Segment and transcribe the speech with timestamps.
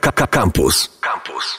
[0.00, 0.98] Campus.
[1.00, 1.58] Campus.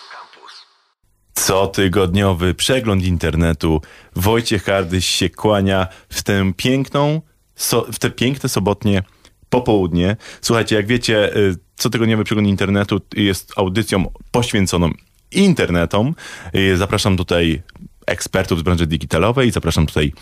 [1.33, 3.81] Cotygodniowy przegląd internetu.
[4.15, 7.21] Wojciech Hardyś się kłania w tę piękną,
[7.55, 9.03] so, w te piękne sobotnie
[9.49, 10.17] popołudnie.
[10.41, 14.89] Słuchajcie, jak wiecie, y, cotygodniowy przegląd internetu jest audycją poświęconą
[15.31, 16.15] internetom.
[16.55, 17.63] Y, Zapraszam tutaj
[18.05, 20.13] ekspertów z branży digitalowej, zapraszam tutaj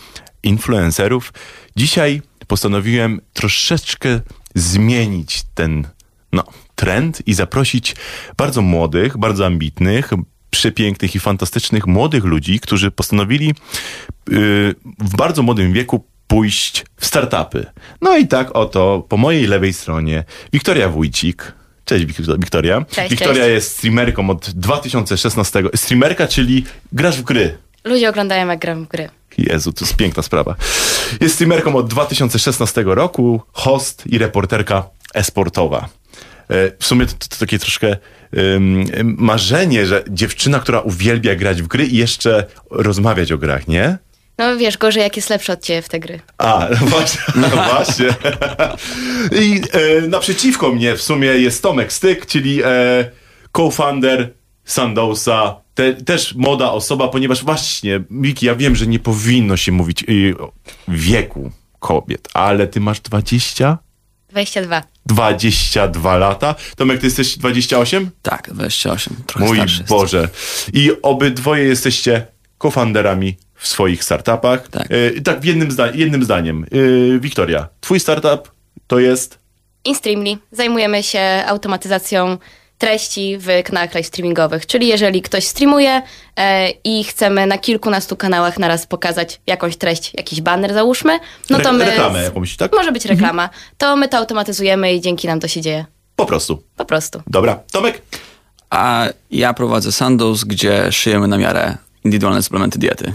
[0.42, 1.32] influencerów.
[1.76, 4.20] Dzisiaj postanowiłem troszeczkę
[4.54, 5.86] zmienić ten
[6.32, 6.44] no,
[6.74, 7.96] trend i zaprosić
[8.36, 10.10] bardzo młodych, bardzo ambitnych,
[10.50, 13.54] przepięknych i fantastycznych młodych ludzi, którzy postanowili yy,
[14.98, 17.66] w bardzo młodym wieku pójść w startupy.
[18.00, 21.52] No i tak oto po mojej lewej stronie Wiktoria Wójcik.
[21.84, 22.84] Cześć Wik- Wiktoria.
[22.90, 23.48] Cześć, Wiktoria cześć.
[23.48, 25.62] jest streamerką od 2016.
[25.74, 27.58] Streamerka, czyli grasz w gry.
[27.84, 29.08] Ludzie oglądają jak gram w gry.
[29.38, 30.54] Jezu, to jest piękna sprawa.
[31.20, 35.88] Jest streamerką od 2016 roku, host i reporterka esportowa.
[36.50, 37.96] E, W sumie to, to takie troszkę
[38.36, 38.84] ym,
[39.18, 43.98] marzenie, że dziewczyna, która uwielbia grać w gry i jeszcze rozmawiać o grach, nie?
[44.38, 46.20] No wiesz, gorzej jak jest lepszy od ciebie w te gry.
[46.38, 47.20] A, no właśnie,
[47.74, 48.06] właśnie.
[49.42, 53.10] I e, naprzeciwko mnie w sumie jest Tomek Styk, czyli e,
[53.56, 54.30] co-founder
[54.64, 55.56] Sandowsa.
[55.74, 60.34] Te, też młoda osoba, ponieważ właśnie, Miki, ja wiem, że nie powinno się mówić y,
[60.38, 60.52] o
[60.88, 63.78] wieku kobiet, ale ty masz 20?
[64.28, 64.82] 22.
[65.06, 66.54] 22 lata.
[66.76, 68.10] Tomek, ty jesteś 28?
[68.22, 69.16] Tak, 28.
[69.26, 69.88] Trochę Mój starszy jest.
[69.88, 70.28] Boże.
[70.72, 72.26] I obydwoje jesteście
[72.62, 74.68] co-founderami w swoich startupach.
[74.68, 74.86] Tak.
[74.90, 76.64] E, tak w jednym, zda- jednym zdaniem.
[76.64, 78.50] E, Wiktoria, twój startup
[78.86, 79.38] to jest...
[79.84, 80.36] InStreamly.
[80.52, 82.38] Zajmujemy się automatyzacją
[82.78, 84.66] treści w kanałach live streamingowych.
[84.66, 86.02] Czyli jeżeli ktoś streamuje
[86.36, 91.18] e, i chcemy na kilkunastu kanałach naraz pokazać jakąś treść, jakiś banner załóżmy,
[91.50, 91.84] no to Re- my...
[91.84, 92.72] reklamę jakąś, tak?
[92.72, 93.50] Może być reklama.
[93.78, 95.86] To my to automatyzujemy i dzięki nam to się dzieje.
[96.16, 96.62] Po prostu.
[96.76, 97.22] Po prostu.
[97.26, 97.60] Dobra.
[97.72, 98.02] Tomek?
[98.70, 103.12] A ja prowadzę Sandoz, gdzie szyjemy na miarę indywidualne suplementy diety.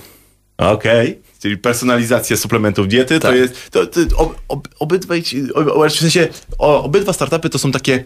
[0.57, 1.21] Okej.
[1.41, 3.35] Czyli personalizacja suplementów diety to Tak.
[3.35, 3.71] jest.
[3.71, 5.23] To, to, ob, ob, obydwaj,
[5.53, 6.27] ob, w sensie,
[6.57, 8.03] o, obydwa startupy to są takie.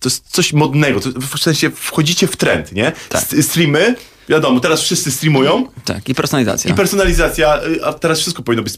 [0.00, 1.00] To jest coś modnego.
[1.00, 2.92] To, w sensie wchodzicie w trend, nie?
[3.08, 3.24] Tak.
[3.40, 3.94] Streamy,
[4.28, 5.66] wiadomo, teraz wszyscy streamują.
[5.84, 6.70] Tak, i personalizacja.
[6.70, 8.74] I personalizacja, y, a teraz wszystko powinno być.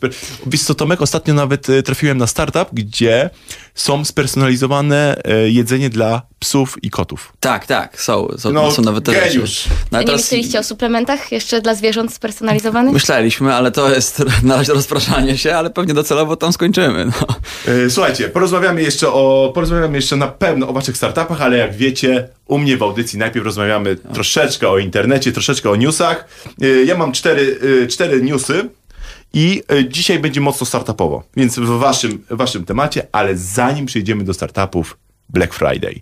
[0.46, 3.30] Wiesz co, Tomek, ostatnio nawet y, trafiłem na startup, gdzie
[3.74, 7.32] są spersonalizowane y, jedzenie dla psów i kotów.
[7.40, 8.28] Tak, tak, są.
[8.38, 9.28] Są, No, są nawet te rzeczy.
[9.28, 9.64] geniusz.
[9.92, 12.92] No, A ale nie myśleliście o suplementach jeszcze dla zwierząt spersonalizowanych?
[12.94, 17.06] Myśleliśmy, ale to jest na razie rozpraszanie się, ale pewnie docelowo tam skończymy.
[17.06, 17.12] No.
[17.72, 22.28] Y, Słuchajcie, porozmawiamy jeszcze o, porozmawiamy jeszcze na pewno o waszych startupach, ale jak wiecie,
[22.46, 26.28] u mnie w audycji najpierw rozmawiamy troszeczkę o internecie, troszeczkę o newsach.
[26.62, 28.68] Y, Ja mam cztery, y, cztery newsy
[29.32, 34.96] i dzisiaj będzie mocno startupowo, więc w waszym, waszym temacie, ale zanim przejdziemy do startupów,
[35.28, 36.00] Black Friday.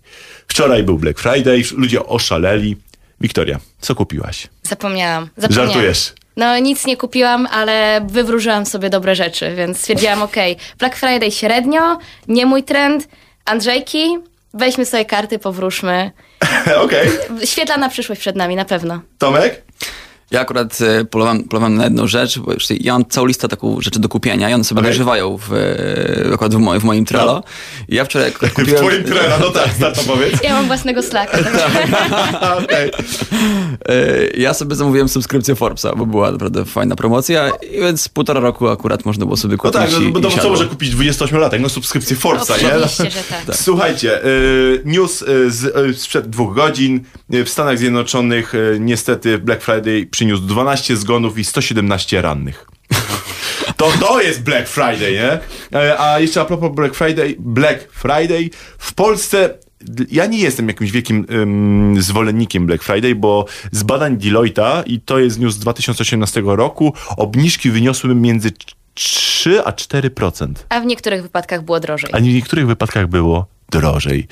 [0.49, 2.77] Wczoraj był Black Friday, ludzie oszaleli.
[3.21, 4.49] Wiktoria, co kupiłaś?
[4.63, 5.29] Zapomniałam.
[5.37, 5.69] Zapomniałam.
[5.73, 6.13] Żartujesz?
[6.37, 11.99] No nic nie kupiłam, ale wywróżyłam sobie dobre rzeczy, więc stwierdziłam, okej, Black Friday średnio,
[12.29, 13.09] nie mój trend.
[13.45, 14.19] Andrzejki,
[14.55, 16.11] weźmy sobie karty, powróżmy.
[16.85, 17.09] Okej.
[17.45, 19.01] Świetlana przyszłość przed nami, na pewno.
[19.19, 19.63] Tomek?
[20.31, 23.81] Ja akurat e, polowałem, polowałem na jedną rzecz, bo już ja mam całą listę taką
[23.81, 24.91] rzeczy do kupienia i one sobie Okej.
[24.91, 27.33] dojrzewają w, e, akurat w, moim, w moim Trello.
[27.33, 27.43] No.
[27.89, 28.81] Ja wczoraj akurat W kupiłem...
[28.81, 30.43] twoim trena, no tak, startupowiec.
[30.43, 31.39] Ja mam własnego slacka.
[32.65, 32.91] Okej.
[33.89, 38.69] E, Ja sobie zamówiłem subskrypcję Forbesa, bo była naprawdę fajna promocja, i więc półtora roku
[38.69, 41.61] akurat można było sobie No kupić tak, no, i, to co może kupić 28-latek?
[41.61, 42.69] No subskrypcję Forbesa, nie?
[42.69, 43.57] Oczywiście, że tak.
[43.67, 44.21] Słuchajcie,
[44.85, 47.01] news z, sprzed dwóch godzin.
[47.29, 52.67] W Stanach Zjednoczonych niestety Black Friday przyniósł 12 zgonów i 117 rannych.
[53.77, 55.39] To, to jest Black Friday, nie?
[55.81, 59.59] E, A jeszcze a propos Black Friday, Black Friday w Polsce
[60.11, 65.19] ja nie jestem jakimś wielkim ym, zwolennikiem Black Friday, bo z badań Deloitte'a, i to
[65.19, 68.53] jest news z 2018 roku, obniżki wyniosły między
[68.95, 70.53] 3 a 4%.
[70.69, 72.11] A w niektórych wypadkach było drożej.
[72.13, 74.27] A w niektórych wypadkach było drożej.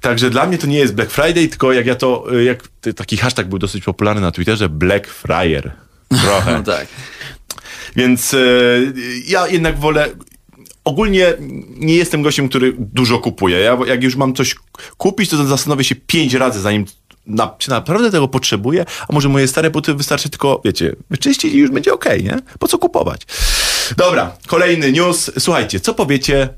[0.00, 3.48] Także dla mnie to nie jest Black Friday, tylko jak ja to, jak taki hashtag
[3.48, 5.72] był dosyć popularny na Twitterze, Black Fryer.
[6.22, 6.52] Trochę.
[6.58, 6.86] No tak.
[7.96, 8.92] Więc y,
[9.26, 10.08] ja jednak wolę.
[10.84, 11.34] Ogólnie
[11.76, 13.58] nie jestem gościem, który dużo kupuje.
[13.58, 14.54] Ja jak już mam coś
[14.96, 16.84] kupić, to zastanowię się pięć razy, zanim
[17.26, 21.58] na, czy naprawdę tego potrzebuję, a może moje stare buty wystarczy tylko, wiecie, wyczyścić i
[21.58, 22.38] już będzie okej, nie?
[22.58, 23.22] Po co kupować?
[23.96, 25.30] Dobra, kolejny news.
[25.38, 26.48] Słuchajcie, co powiecie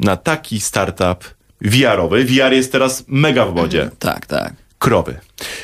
[0.00, 2.24] na taki startup VR-owy?
[2.24, 3.90] VR jest teraz mega w modzie.
[3.98, 4.54] Tak, tak.
[4.78, 5.20] Krowy.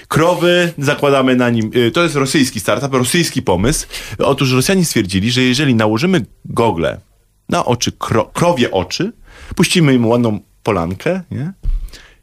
[0.08, 3.86] Krowy, zakładamy na nim, y, to jest rosyjski startup, rosyjski pomysł.
[4.18, 7.00] Otóż Rosjanie stwierdzili, że jeżeli nałożymy gogle
[7.48, 9.12] na oczy, kro, krowie oczy,
[9.56, 11.52] puścimy im ładną polankę, nie?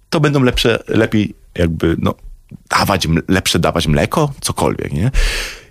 [0.09, 2.15] to będą lepsze, lepiej jakby, no,
[2.79, 5.11] dawać, lepsze dawać mleko, cokolwiek, nie?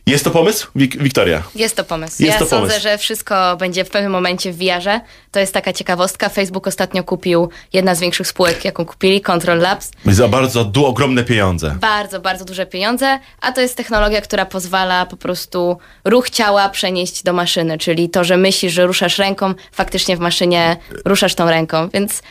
[0.09, 1.43] Jest to pomysł, Wik- Wiktoria?
[1.55, 2.23] Jest to pomysł.
[2.23, 2.81] Jest ja to sądzę, pomysł.
[2.83, 5.01] że wszystko będzie w pewnym momencie w VR-ze.
[5.33, 6.29] To jest taka ciekawostka.
[6.29, 9.91] Facebook ostatnio kupił jedna z większych spółek, jaką kupili, Control Labs.
[10.07, 11.77] Za bardzo du- ogromne pieniądze.
[11.81, 17.23] Bardzo, bardzo duże pieniądze, a to jest technologia, która pozwala po prostu ruch ciała przenieść
[17.23, 21.89] do maszyny, czyli to, że myślisz, że ruszasz ręką, faktycznie w maszynie ruszasz tą ręką,
[21.89, 22.23] więc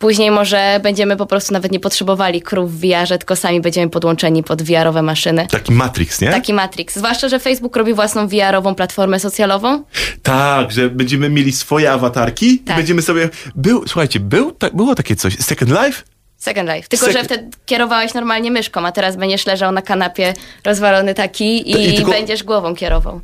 [0.00, 4.42] później może będziemy po prostu nawet nie potrzebowali krów w VR-ze, tylko sami będziemy podłączeni
[4.42, 5.46] pod VR-owe maszyny.
[5.50, 6.30] Taki Matrix, nie?
[6.30, 6.96] Taki Matrix.
[6.96, 9.84] Zwłaszcza, że Facebook robi własną VR-ową platformę socjalową.
[10.22, 12.76] Tak, że będziemy mieli swoje awatarki Tak.
[12.76, 13.28] i będziemy sobie...
[13.54, 16.02] Był, słuchajcie, był, ta, było takie coś, Second Life?
[16.36, 16.88] Second Life.
[16.88, 21.70] Tylko, Sek- że wtedy kierowałeś normalnie myszką, a teraz będziesz leżał na kanapie rozwalony taki
[21.70, 23.20] i, I tylko- będziesz głową kierował.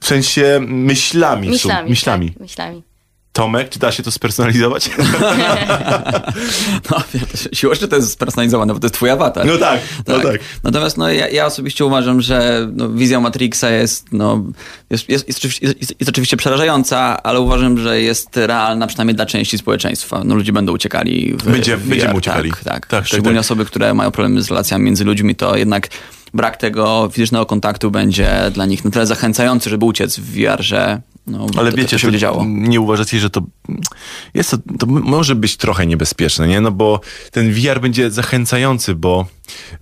[0.00, 1.48] W sensie myślami.
[1.48, 1.90] Myślami.
[1.90, 2.30] myślami.
[2.30, 2.82] Tak, myślami.
[3.34, 4.90] Tomek, czy da się to spersonalizować?
[6.90, 6.96] No,
[7.52, 9.46] siłą rzeczy to jest spersonalizowane, bo to jest twój awatar.
[9.46, 10.40] No tak, no tak.
[10.62, 14.44] Natomiast no, ja, ja osobiście uważam, że no, wizja Matrixa jest, no,
[14.90, 15.66] jest, jest, jest, oczywiście-
[16.00, 20.22] jest, oczywiście przerażająca, ale uważam, że jest realna przynajmniej dla części społeczeństwa.
[20.24, 21.34] No, ludzie będą uciekali.
[21.38, 22.50] W, Będzie- w będziemy uciekali.
[22.50, 22.86] Tak, tak.
[22.86, 23.44] Tak, Szczególnie tak.
[23.44, 25.88] osoby, które mają problemy z relacjami między ludźmi, to jednak
[26.34, 31.00] brak tego fizycznego kontaktu będzie dla nich na tyle zachęcający, żeby uciec w VR, że
[31.26, 33.42] no, Ale to, wiecie, to się to nie uważacie, że to
[34.34, 36.60] jest to, to może być trochę niebezpieczne, nie?
[36.60, 37.00] No bo
[37.30, 39.26] ten VR będzie zachęcający, bo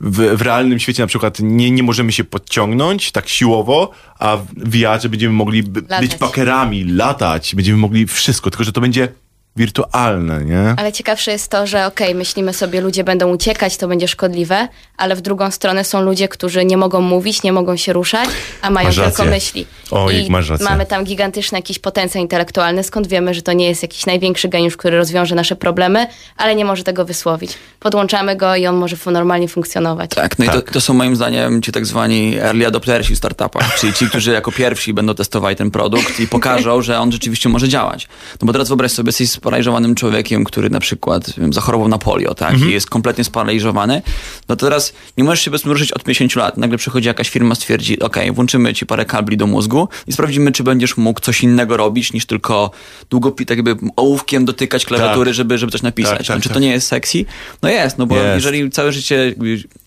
[0.01, 4.47] w, w realnym świecie na przykład nie, nie możemy się podciągnąć tak siłowo, a w
[4.71, 9.09] VR będziemy mogli b- być pakerami, latać, będziemy mogli wszystko, tylko że to będzie
[9.57, 10.75] wirtualne, nie?
[10.77, 15.17] Ale ciekawsze jest to, że okej, myślimy sobie, ludzie będą uciekać, to będzie szkodliwe, ale
[15.17, 18.29] w drugą stronę są ludzie, którzy nie mogą mówić, nie mogą się ruszać,
[18.63, 19.25] a mają Masz tylko rację.
[19.25, 19.67] myśli.
[19.91, 20.65] Oj, I masz rację.
[20.69, 24.77] mamy tam gigantyczny jakiś potencjał intelektualny, skąd wiemy, że to nie jest jakiś największy geniusz,
[24.77, 26.07] który rozwiąże nasze problemy,
[26.37, 27.53] ale nie może tego wysłowić.
[27.81, 30.11] Podłączamy go i on może normalnie funkcjonować.
[30.11, 30.65] Tak, no i Tak.
[30.67, 34.33] to, to są moim zdaniem ci tak zwani early adoptersi w startupach, czyli ci, którzy
[34.33, 38.09] jako pierwsi będą testowali ten produkt i pokażą, że on rzeczywiście może działać.
[38.41, 42.35] No bo teraz wyobraź sobie, jesteś sparaliżowanym człowiekiem, który na przykład wiem, zachorował na polio,
[42.35, 44.03] tak, i jest kompletnie sparaliżowany,
[44.49, 46.57] no to teraz nie możesz się bez ruszyć od 50 lat.
[46.57, 50.63] Nagle przychodzi jakaś firma, stwierdzi, ok, włączymy ci parę kabli do mózgu i sprawdzimy, czy
[50.63, 52.71] będziesz mógł coś innego robić, niż tylko
[53.11, 55.35] długopi, tak jakby ołówkiem dotykać klawiatury, Tak.
[55.35, 56.19] żeby, żeby coś napisać.
[56.19, 56.55] Tak, tak, czy tak.
[56.55, 57.25] to nie jest sexy?
[57.63, 58.35] No jest, no bo Jest.
[58.35, 59.35] jeżeli całe życie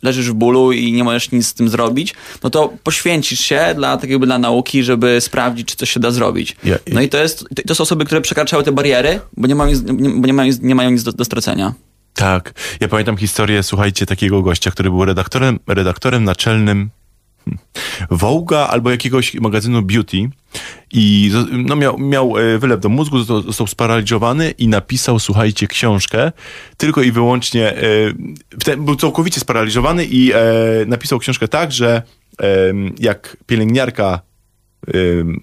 [0.03, 2.13] leżysz w bólu i nie możesz nic z tym zrobić,
[2.43, 6.11] no to poświęcisz się dla tak jakby dla nauki, żeby sprawdzić, czy coś się da
[6.11, 6.55] zrobić.
[6.93, 9.83] No i to jest, to są osoby, które przekraczały te bariery, bo nie mają nic,
[10.25, 11.73] nie, mają, nie mają nic do, do stracenia.
[12.13, 12.53] Tak.
[12.79, 16.89] Ja pamiętam historię, słuchajcie, takiego gościa, który był redaktorem, redaktorem naczelnym
[17.45, 17.63] hmm,
[18.11, 20.29] Vogue'a albo jakiegoś magazynu Beauty
[20.93, 26.31] i no miał, miał e, wylew do mózgu, został, sparaliżowany i napisał, słuchajcie, książkę
[26.77, 27.77] tylko i wyłącznie,
[28.67, 30.37] e, był całkowicie sparaliżowany i e,
[30.87, 32.01] napisał książkę tak, że
[32.99, 34.21] jak pielęgniarka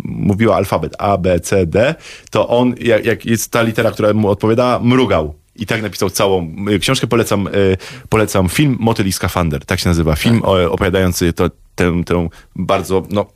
[0.04, 1.94] mówiła alfabet A, B, C, D,
[2.30, 5.34] to on, jak, jak jest ta litera, która mu odpowiada, mrugał.
[5.56, 7.06] I tak napisał całą y, książkę.
[7.06, 7.76] Polecam, y,
[8.08, 9.64] polecam film Motyl i skafander.
[9.64, 10.16] Tak się nazywa.
[10.16, 13.26] Film o, opowiadający to, tę, tę bardzo no,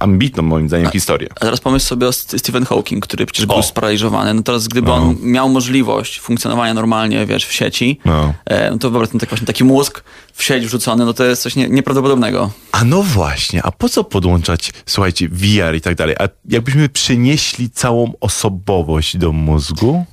[0.00, 1.28] ambitną, moim zdaniem, historię.
[1.36, 3.62] A teraz pomyśl sobie o St- Stephen Hawking, który przecież był O.
[3.62, 4.34] sparaliżowany.
[4.34, 8.34] No teraz gdyby on miał możliwość funkcjonowania normalnie, wiesz, w sieci, No.
[8.44, 11.56] e, no to wyobraź tak właśnie taki mózg w sieć wrzucony, no to jest coś
[11.56, 12.50] nie, nieprawdopodobnego.
[12.72, 16.16] A no właśnie, a po co podłączać, słuchajcie, VR i tak dalej?
[16.18, 20.04] A jakbyśmy przenieśli całą osobowość do mózgu?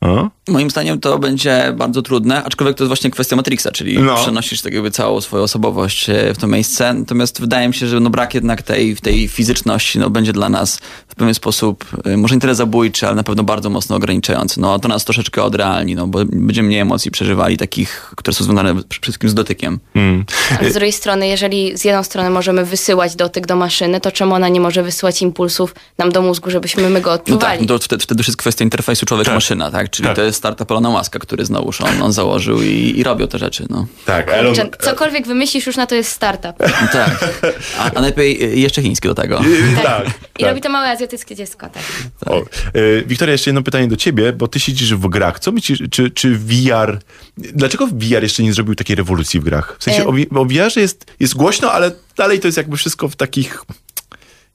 [0.00, 0.06] A?
[0.50, 4.14] Moim zdaniem to będzie bardzo trudne, aczkolwiek to jest właśnie kwestia Matrixa, czyli No.
[4.16, 6.94] przenosisz tak jakby całą swoją osobowość e, w to miejsce.
[6.94, 10.78] Natomiast wydaje mi się, że no brak jednak tej, tej fizyczności no będzie dla nas
[11.08, 14.60] w pewien sposób e, może nie tyle zabójczy, ale na pewno bardzo mocno ograniczający.
[14.60, 18.74] No to nas troszeczkę odrealni, no bo będziemy mniej emocji przeżywali takich, które są związane
[18.88, 19.78] przede wszystkim z dotykiem.
[19.94, 20.24] Mm.
[20.60, 24.34] Ale z drugiej strony, jeżeli z jedną strony możemy wysyłać dotyk do maszyny, to czemu
[24.34, 27.58] ona nie może wysyłać impulsów nam do mózgu, żebyśmy my go No odczuwali?
[27.58, 29.90] tak, to wtedy, wtedy już jest kwestia interfejsu człowiek-maszyna, tak?
[29.90, 30.16] Czyli Tak.
[30.16, 33.66] to jest startup Elona Muska, który znowuż on, on założył i, i robią te rzeczy,
[33.70, 33.86] no.
[34.04, 36.56] Tak, Elon, Czy cokolwiek wymyślisz, już na to jest startup.
[36.92, 37.40] Tak.
[37.78, 39.40] A, a najlepiej y, jeszcze chiński do tego.
[39.76, 40.06] tak, tak.
[40.38, 41.82] I robi to małe azjatyckie dziecko, tak.
[42.26, 42.42] O, e,
[43.06, 45.38] Wiktoria, jeszcze jedno pytanie do ciebie, bo ty siedzisz w grach.
[45.40, 46.98] Co myślisz, czy, czy VR...
[47.36, 49.76] Dlaczego VR jeszcze nie zrobił takiej rewolucji w grach?
[49.78, 53.08] W sensie E- o, o VR jest, jest głośno, ale dalej to jest jakby wszystko
[53.08, 53.64] w takich...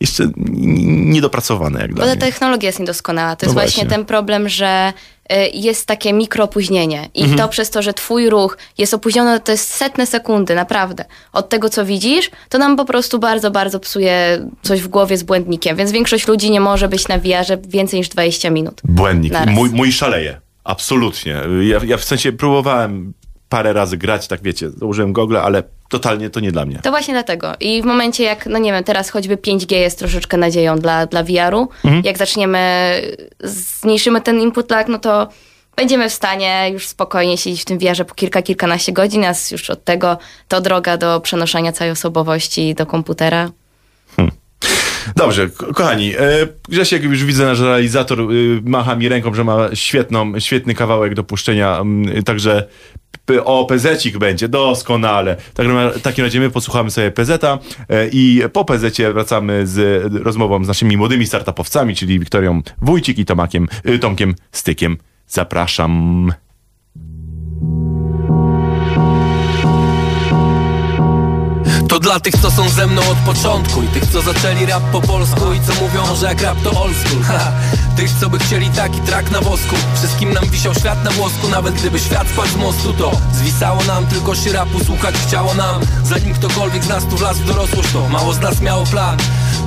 [0.02, 2.22] Jeszcze niedopracowane, jak Bo dla ta mnie.
[2.22, 3.36] technologia jest niedoskonała.
[3.36, 3.84] To No jest właśnie.
[3.84, 3.98] właśnie.
[3.98, 5.15] ten problem, że y,
[5.54, 7.40] jest takie mikroopóźnienie i Mhm.
[7.40, 11.06] to przez to, że twój ruch jest opóźniony, to jest setne sekundy, naprawdę.
[11.34, 15.24] Od tego, co widzisz, to nam po prostu bardzo, bardzo psuje coś w głowie z
[15.24, 18.82] błędnikiem, więc większość ludzi nie może być na VR-ze więcej niż 20 minut.
[18.84, 19.34] Błędnik.
[19.48, 20.38] Mój, mój szaleje.
[20.64, 21.42] Absolutnie.
[21.62, 23.14] Ja, ja w sensie próbowałem
[23.50, 26.80] parę razy grać, tak wiecie, założyłem gogle, ale totalnie to nie dla mnie.
[26.84, 27.54] To właśnie dlatego.
[27.60, 31.24] I w momencie jak, no nie wiem, teraz choćby 5G jest troszeczkę nadzieją dla, dla
[31.24, 31.70] VR-u,
[32.04, 32.60] jak zaczniemy,
[33.44, 35.28] zmniejszymy ten input lag, no to
[35.76, 39.70] będziemy w stanie już spokojnie siedzieć w tym VR-ze po kilka, kilkanaście godzin, a już
[39.70, 43.50] od tego to droga do przenoszenia całej osobowości do komputera.
[45.16, 48.26] Dobrze, ko- kochani, e, Grzesiek już widzę, nasz realizator e,
[48.64, 52.68] macha mi ręką, że ma świetną, świetny kawałek do puszczenia, mm, także
[53.44, 55.36] o PZ-cik będzie, doskonale.
[55.54, 60.64] Tak, w takim razie my posłuchamy sobie PZ-a e, i po PZ-cie wracamy z rozmową
[60.64, 64.98] z naszymi młodymi startupowcami, czyli Wiktorią Wójcik i Tomakiem, y, Tomkiem Stykiem.
[65.28, 66.34] Zapraszam.
[71.88, 75.02] To dla tych, co są ze mną od początku I tych, co zaczęli rap po
[75.02, 77.22] polsku I co mówią, że jak rap to old school.
[77.96, 79.76] Tych, co by chcieli taki trak na wosku.
[79.96, 84.08] Wszystkim nam wisiał świat na włosku Nawet gdyby świat spadł z mostu To zwisało nam,
[84.08, 85.82] tylko się rapu słuchać chciało nam.
[86.04, 89.18] Zanim ktokolwiek z nas tu wlazł w dorosłość To mało z nas miało plan.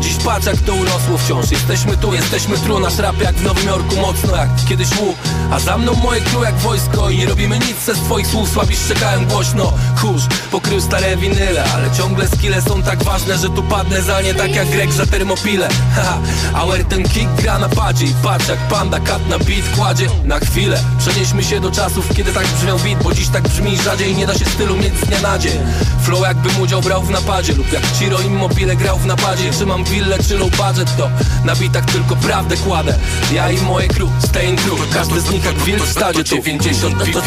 [0.00, 1.50] Dziś patrz jak to urosło wciąż.
[1.50, 5.16] Jesteśmy tu, jesteśmy tru Nasz rap jak w Nowym Jorku mocno jak kiedyś łuk
[5.50, 8.48] A za mną moje crew jak wojsko I nie robimy nic ze swoich słów.
[8.48, 11.64] Słabi szczekają głośno Kurz pokrył stare winyle.
[11.74, 15.06] Ale ciągle skille są tak ważne Że tu padnę za nie tak jak Greg za
[15.06, 15.68] termopile.
[15.96, 16.18] Haha,
[16.54, 20.38] a ten kick gra na padzie I patrz jak panda kat na beat kładzie Na
[20.38, 24.26] chwilę przenieśmy się do czasów Kiedy tak brzmiał beat Bo dziś tak brzmi rzadziej Nie
[24.26, 25.58] da się stylu mieć z dnia na dzień
[26.02, 30.18] Flow jakbym udział brał w napadzie Lub jak Ciro Immobile grał w napadzie Trzymam willę
[30.28, 31.10] czy low budget To
[31.44, 32.94] na bitach tylko prawdę kładę
[33.32, 36.42] Ja i moje crew, stay in crew Każdy z nich jak wilk w stadzie To
[36.42, 37.20] 50 bit to,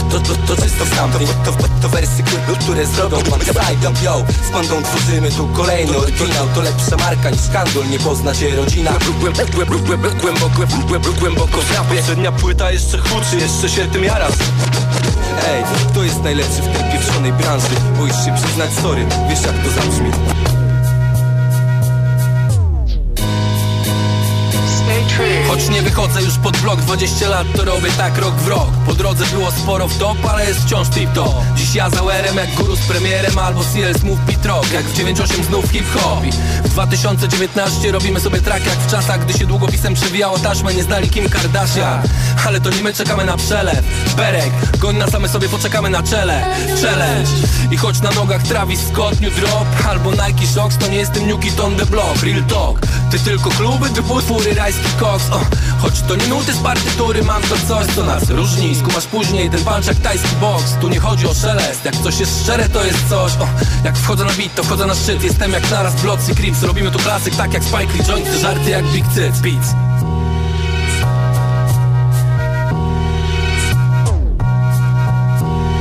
[0.00, 3.16] to, to, to czysto sam to, to, to, to wersy, które, które zrobią
[3.54, 8.34] Rajdą, yo, z pandą tworzymy tu kolejny oryginał To lepsza marka niż handel, nie pozna
[8.34, 8.90] się rodzina
[10.38, 14.32] Głęboko, głęboko w rapie Poprzednia płyta jeszcze chudszy, jeszcze się tym jaram
[15.48, 17.66] Ej, kto jest najlepszy w tej pieprzonej branży?
[17.98, 20.10] Boisz się przyznać sorry, wiesz jak to zabrzmi
[25.66, 28.68] Nie wychodzę już pod blok 20 lat to robię tak rok w rok.
[28.86, 32.36] Po drodze było sporo w top, ale jest wciąż tip top Dziś ja za UR-em
[32.36, 36.24] jak guru z premierem Albo CL Smooth Beat Rock Jak w 98 znów hip-hop.
[36.64, 41.10] W 2019 robimy sobie track jak w czasach Gdy się długopisem przewijało taśmę Nie znali
[41.10, 42.02] Kim Kardashian.
[42.46, 43.82] Ale to nie my czekamy na przelew.
[44.16, 46.44] Berek, goń na same sobie poczekamy na czele.
[46.82, 47.30] Challenge.
[47.70, 51.40] I choć na nogach Travis Scott, New Drop Albo Nike Shocks To nie jestem New
[51.40, 52.80] Kid on the Block Real talk.
[53.10, 55.30] Ty tylko kluby typu fury, rajski koks.
[55.30, 55.40] O,
[55.82, 58.74] Choć to nie nuty z partytury Mam to coś co nas różni.
[58.74, 61.84] Skumasz później ten punch jak tajski box Tu nie chodzi o szelest.
[61.84, 63.32] Jak coś jest szczere to jest coś.
[63.32, 63.48] O,
[63.84, 65.22] Jak wchodzę na beat to wchodzę na szczyt.
[65.24, 66.62] Jestem jak naraz Blocy Crips.
[66.62, 68.08] Robimy tu klasyk tak jak Spike Lee.
[68.08, 69.68] Jointy żarty jak Big Tits Beats.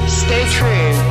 [0.08, 1.07] Stay true.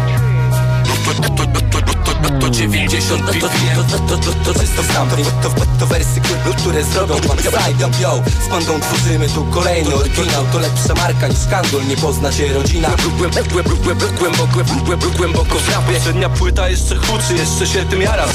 [2.47, 5.87] To 90 to, bit to, to, to, to, to czysto sam to, to, to, to
[5.87, 6.21] wersy,
[6.57, 7.15] które, zrobią
[7.53, 10.45] Rajdą, yo, z pandą tworzymy tu kolejny oryginał.
[10.53, 12.88] To lepsza marka niż handel, nie pozna się rodzina.
[13.19, 15.95] Głęboko, głęboko w rapie.
[15.95, 18.29] Poprzednia płyta jeszcze chudszy, jeszcze się tym jaram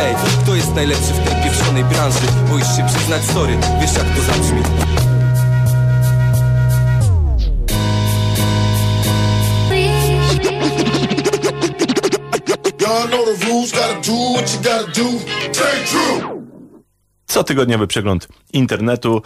[0.00, 2.26] Ej, kto jest najlepszy w tej pieprzonej branży?
[2.50, 4.62] Boisz się przyznać sorry, wiesz jak to zabrzmi
[12.90, 15.06] Y'all know the rules, gotta do what you gotta do.
[17.26, 19.22] Cotygodniowy przegląd internetu.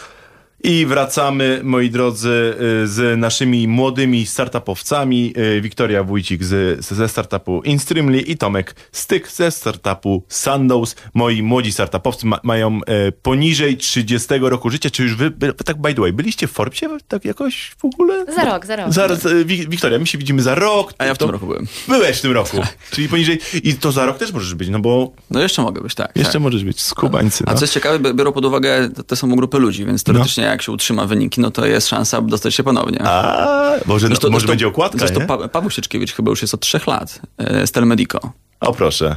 [0.67, 2.55] I wracamy, moi drodzy,
[2.85, 5.33] y, z naszymi młodymi startupowcami.
[5.39, 10.97] Y, Wiktoria Wójcik z, ze startupu Instreamly i Tomek Styk ze startupu Sandows.
[11.15, 14.91] Moi młodzi startupowcy ma, mają e, poniżej 30 roku życia.
[14.91, 15.33] Czy już wy,
[15.65, 18.25] tak by the way, byliście w Forbesie tak jakoś w ogóle?
[18.35, 18.93] Za rok, za rok.
[18.93, 20.93] Zaraz, Wik- Wiktoria, my się widzimy za rok.
[20.99, 21.67] A ja w To- tym roku byłem.
[21.89, 22.57] Byłeś w tym roku.
[22.91, 23.41] Czyli poniżej.
[23.63, 26.13] I to za rok też możesz być, no bo No jeszcze mogę być, tak.
[26.17, 26.43] jeszcze tak.
[26.43, 27.45] możesz być skubańcy.
[27.47, 27.59] A no.
[27.59, 30.63] co jest ciekawe, bi- biorą pod uwagę te- te samą grupę ludzi, więc teoretycznie jak
[30.63, 32.99] się utrzyma wyniki, no to jest szansa, aby dostać się ponownie.
[33.03, 35.27] A, może, Zresztą- może zresztą- będzie okładka, Zresztą nie?
[35.27, 38.21] pa Paweł Sieczkiewicz chyba już jest od trzech lat e, z Telemedico.
[38.61, 39.17] O proszę.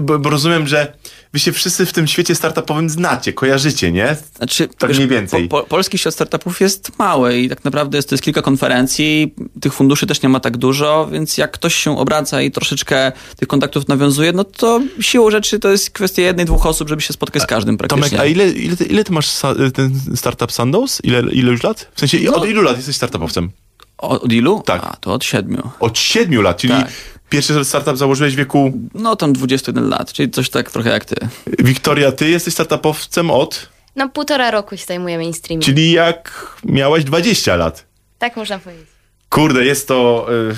[0.00, 0.92] Bo, bo rozumiem, że
[1.32, 4.16] wy się wszyscy w tym świecie startupowym znacie, kojarzycie, nie?
[4.36, 5.48] Znaczy, Tak mniej więcej.
[5.48, 9.34] Po, po, polski świat startupów jest mały i tak naprawdę jest, to jest kilka konferencji,
[9.60, 13.48] tych funduszy też nie ma tak dużo, więc jak ktoś się obraca i troszeczkę tych
[13.48, 17.42] kontaktów nawiązuje, no to siłą rzeczy to jest kwestia jednej, dwóch osób, żeby się spotkać
[17.42, 18.04] z każdym praktycznie.
[18.10, 19.28] Tomek, a ile, ile, ty, ile ty masz
[19.74, 21.00] ten startup Sandoz?
[21.04, 21.88] Ile, ile już lat?
[21.94, 22.34] W sensie, No.
[22.34, 23.50] od ilu lat jesteś startupowcem?
[23.98, 24.62] O- Od ilu?
[24.66, 24.84] Tak.
[24.84, 25.70] A, to od siedmiu.
[25.80, 26.90] Od siedmiu lat, czyli Tak.
[27.28, 28.72] Pierwszy startup założyłeś w wieku...
[28.94, 31.16] No tam 21 lat, czyli coś tak trochę jak ty.
[31.58, 33.68] Wiktoria, ty jesteś startupowcem od...
[33.96, 35.62] No półtora roku się zajmujemy mainstreamem.
[35.62, 37.84] Czyli jak miałaś 20 lat.
[38.18, 38.86] Tak można powiedzieć.
[39.30, 40.26] Kurde, jest to...
[40.50, 40.54] y,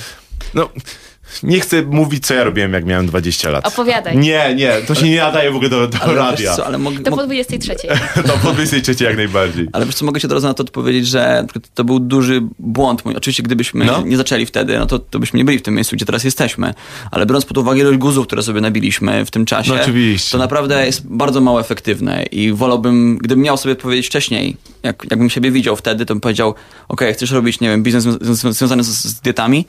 [0.55, 0.69] no...
[1.43, 3.67] Nie chcę mówić, co ja robiłem, jak miałem 20 lat.
[3.67, 4.17] Opowiadaj.
[4.17, 6.55] Nie, nie, to się nie nadaje w ogóle do, do Ale radia.
[6.57, 7.75] co, ale mogę, To mo- po 23.
[8.27, 9.69] To po 23 jak najbardziej.
[9.73, 13.05] Ale wiesz co, mogę ci od razu na to odpowiedzieć, że to był duży błąd
[13.05, 13.17] mój.
[13.17, 14.03] Oczywiście gdybyśmy No.
[14.03, 16.75] nie zaczęli wtedy, no to, to byśmy nie byli w tym miejscu, gdzie teraz jesteśmy.
[17.11, 20.33] Ale biorąc pod uwagę ilość guzów, które sobie nabiliśmy w tym czasie, No oczywiście.
[20.33, 25.31] to naprawdę jest bardzo mało efektywne i wolałbym, gdybym miał sobie powiedzieć wcześniej, jak, jakbym
[25.31, 26.55] siebie widział wtedy, to bym powiedział,
[26.89, 29.67] ok, chcesz robić, nie wiem, biznes zwią- zwią- związany z, z dietami,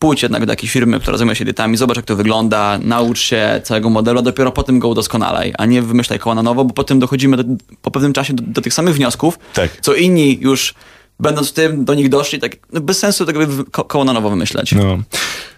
[0.00, 3.60] pójdź jednak do jakiejś firmy, która zajmuje się dietami, zobacz jak to wygląda, naucz się
[3.64, 6.98] całego modelu, a dopiero potem go udoskonalaj, a nie wymyślaj koła na nowo, bo potem
[6.98, 7.44] dochodzimy do,
[7.82, 9.70] po pewnym czasie do, do tych samych wniosków, Tak.
[9.80, 10.74] co inni już
[11.20, 13.40] będąc w tym, do nich doszli, tak no bez sensu tego
[13.70, 14.72] ko- koło na nowo wymyślać.
[14.72, 14.98] No.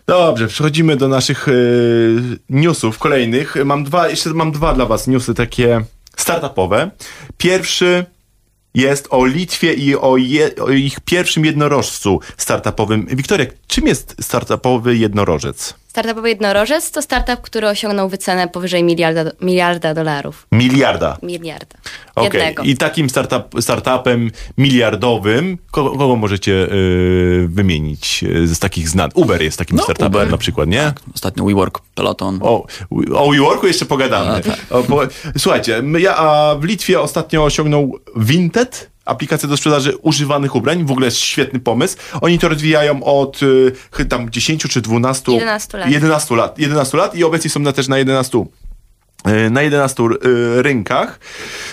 [0.07, 3.55] Dobrze, przechodzimy do naszych y, newsów kolejnych.
[3.65, 5.85] Mam dwa, jeszcze mam dwa dla was newsy takie
[6.17, 6.91] startupowe.
[7.39, 8.05] Pierwszy
[8.75, 13.07] jest o Litwie i o, je, o ich pierwszym jednorożcu startupowym.
[13.07, 15.75] Wiktoria, czym jest startupowy jednorożec?
[15.93, 20.47] Startupowy jednorożec to startup, który osiągnął wycenę powyżej miliarda, miliarda dolarów.
[20.53, 21.19] Miliarda.
[21.23, 21.79] Miliarda.
[22.23, 22.63] Jednego.
[22.63, 29.17] I takim startup, startupem miliardowym, kogo, kogo możecie y, wymienić y, z takich znanych?
[29.17, 30.31] Uber jest takim No, startupem Uber.
[30.31, 30.93] na przykład, nie?
[31.15, 32.39] Ostatnio WeWork, Peloton.
[32.43, 32.67] O,
[33.15, 34.31] o WeWorku jeszcze pogadamy.
[34.31, 34.59] A, tak.
[34.71, 35.01] O, bo,
[35.39, 40.85] słuchajcie, ja a w Litwie ostatnio osiągnął Vinted, aplikacja do sprzedaży używanych ubrań.
[40.85, 41.97] W ogóle jest świetny pomysł.
[42.21, 43.41] Oni to rozwijają od
[43.99, 45.91] y, tam 10 czy 12, 11 lat.
[45.91, 46.59] 11 lat.
[46.59, 48.45] 11 lat i obecnie są na, też na 11
[49.47, 51.21] y, na 11 y, rynkach.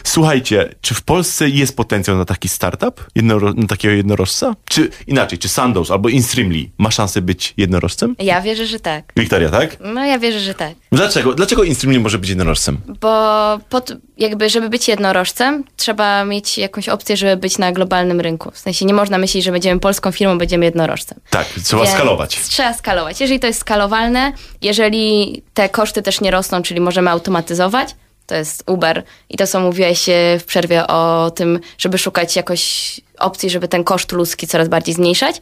[0.03, 3.05] Słuchajcie, czy w Polsce jest potencjał na taki startup?
[3.15, 4.55] Jednoro, na takiego jednorożca?
[4.69, 8.15] Czy inaczej, czy Sandoz albo InStreamly ma szansę być jednorożcem?
[8.19, 9.13] Ja wierzę, że tak.
[9.17, 9.77] Wiktoria, tak?
[9.79, 10.73] No ja wierzę, że tak.
[10.91, 11.33] Dlaczego?
[11.33, 12.77] Dlaczego InStreamly może być jednorożcem?
[13.01, 18.51] Bo pod, jakby, żeby być jednorożcem, trzeba mieć jakąś opcję, żeby być na globalnym rynku.
[18.51, 21.19] W sensie nie można myśleć, że będziemy polską firmą, będziemy jednorożcem.
[21.29, 22.39] Tak, trzeba Więc skalować.
[22.39, 23.21] Trzeba skalować.
[23.21, 27.95] Jeżeli to jest skalowalne, jeżeli te koszty też nie rosną, czyli możemy automatyzować,
[28.27, 29.03] to jest Uber.
[29.29, 33.83] I to, co mówiłeś e, w przerwie o tym, żeby szukać jakoś opcji, żeby ten
[33.83, 35.41] koszt ludzki coraz bardziej zmniejszać.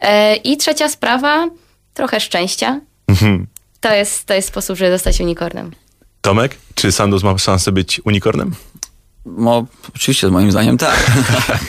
[0.00, 1.48] E, I trzecia sprawa,
[1.94, 2.80] trochę szczęścia.
[3.08, 3.46] Mhm.
[3.86, 5.70] To jest, to jest sposób, żeby zostać unicornem.
[6.20, 8.54] Tomek, czy Sandoz ma szansę być unicornem?
[9.26, 11.10] No, oczywiście, moim zdaniem tak.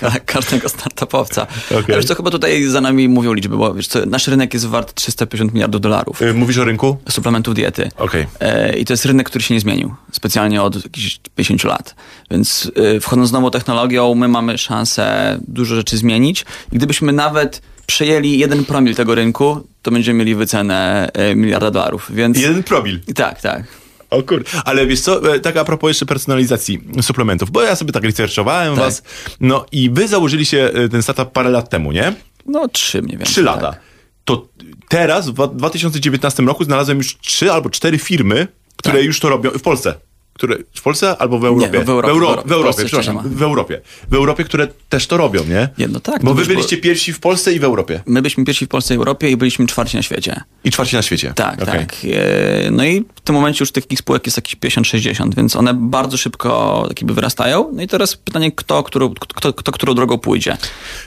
[0.02, 1.42] Jak Każdego startupowca.
[1.68, 1.78] Okej.
[1.88, 4.66] Ale wiesz co, chyba tutaj za nami mówią liczby, bo wiesz co, nasz rynek jest
[4.66, 6.22] wart 350 miliardów dolarów.
[6.22, 6.98] Y, Mówisz o rynku?
[7.10, 7.92] suplementów diety.
[7.98, 8.28] Okej.
[8.40, 11.96] E, I to jest rynek, który się nie zmienił specjalnie od jakichś 50 lat.
[12.32, 16.46] Więc e, wchodząc z nową technologią, my mamy szansę dużo rzeczy zmienić.
[16.72, 22.08] I gdybyśmy nawet przejęli jeden promil tego rynku, to będziemy mieli wycenę e, miliarda dolarów.
[22.14, 23.00] Więc Jeden promil.
[23.16, 23.64] tak, tak.
[24.10, 24.44] O kur...
[24.66, 28.76] Ale wiesz co, e, tak a propos jeszcze personalizacji suplementów, bo ja sobie tak researchowałem
[28.76, 28.84] Tak.
[28.84, 29.04] was,
[29.40, 32.14] no i wy założyliście ten startup parę lat temu, nie?
[32.46, 33.32] No trzy mniej więcej.
[33.34, 33.72] Trzy lata.
[33.72, 33.82] Tak.
[34.26, 34.48] To
[34.90, 38.48] teraz, w dwa- 2019 roku znalazłem już trzy albo cztery firmy,
[38.78, 39.06] które Tak.
[39.06, 39.94] już to robią w Polsce.
[40.38, 41.80] Które, w Polsce albo w Europie?
[41.80, 42.50] no w Europie, W, Euro, w Europie.
[42.50, 43.16] w Europie, przepraszam.
[43.16, 43.22] nie.
[43.24, 43.82] W Europie.
[44.10, 45.70] W Europie, które też to robią, nie?
[45.78, 48.02] Nie, no tak, Bo wy wiesz, bo- byliście pierwsi w Polsce i w Europie.
[48.06, 50.42] My byliśmy pierwsi w Polsce i Europie i byliśmy czwarci na świecie.
[50.64, 51.34] I czwarci na świecie.
[51.36, 51.80] Tak, Okej.
[51.80, 51.96] tak.
[52.04, 56.18] E, No i w tym momencie już tych spółek jest jakieś 50-60, więc one bardzo
[56.18, 57.70] szybko jakby wyrastają.
[57.74, 60.58] No i teraz pytanie, kto, którą, kto, kto którą drogą pójdzie.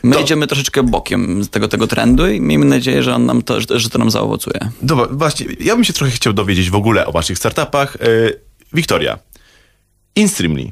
[0.03, 3.43] My To- idziemy troszeczkę bokiem z tego, tego trendu i miejmy nadzieję, że, on nam
[3.43, 4.71] to, że, że to nam zaowocuje.
[4.83, 7.97] Dobra, właśnie, ja bym się trochę chciał dowiedzieć w ogóle o waszych startupach.
[8.01, 8.41] Yy,
[8.73, 9.19] Wiktoria,
[10.17, 10.69] InStreamly,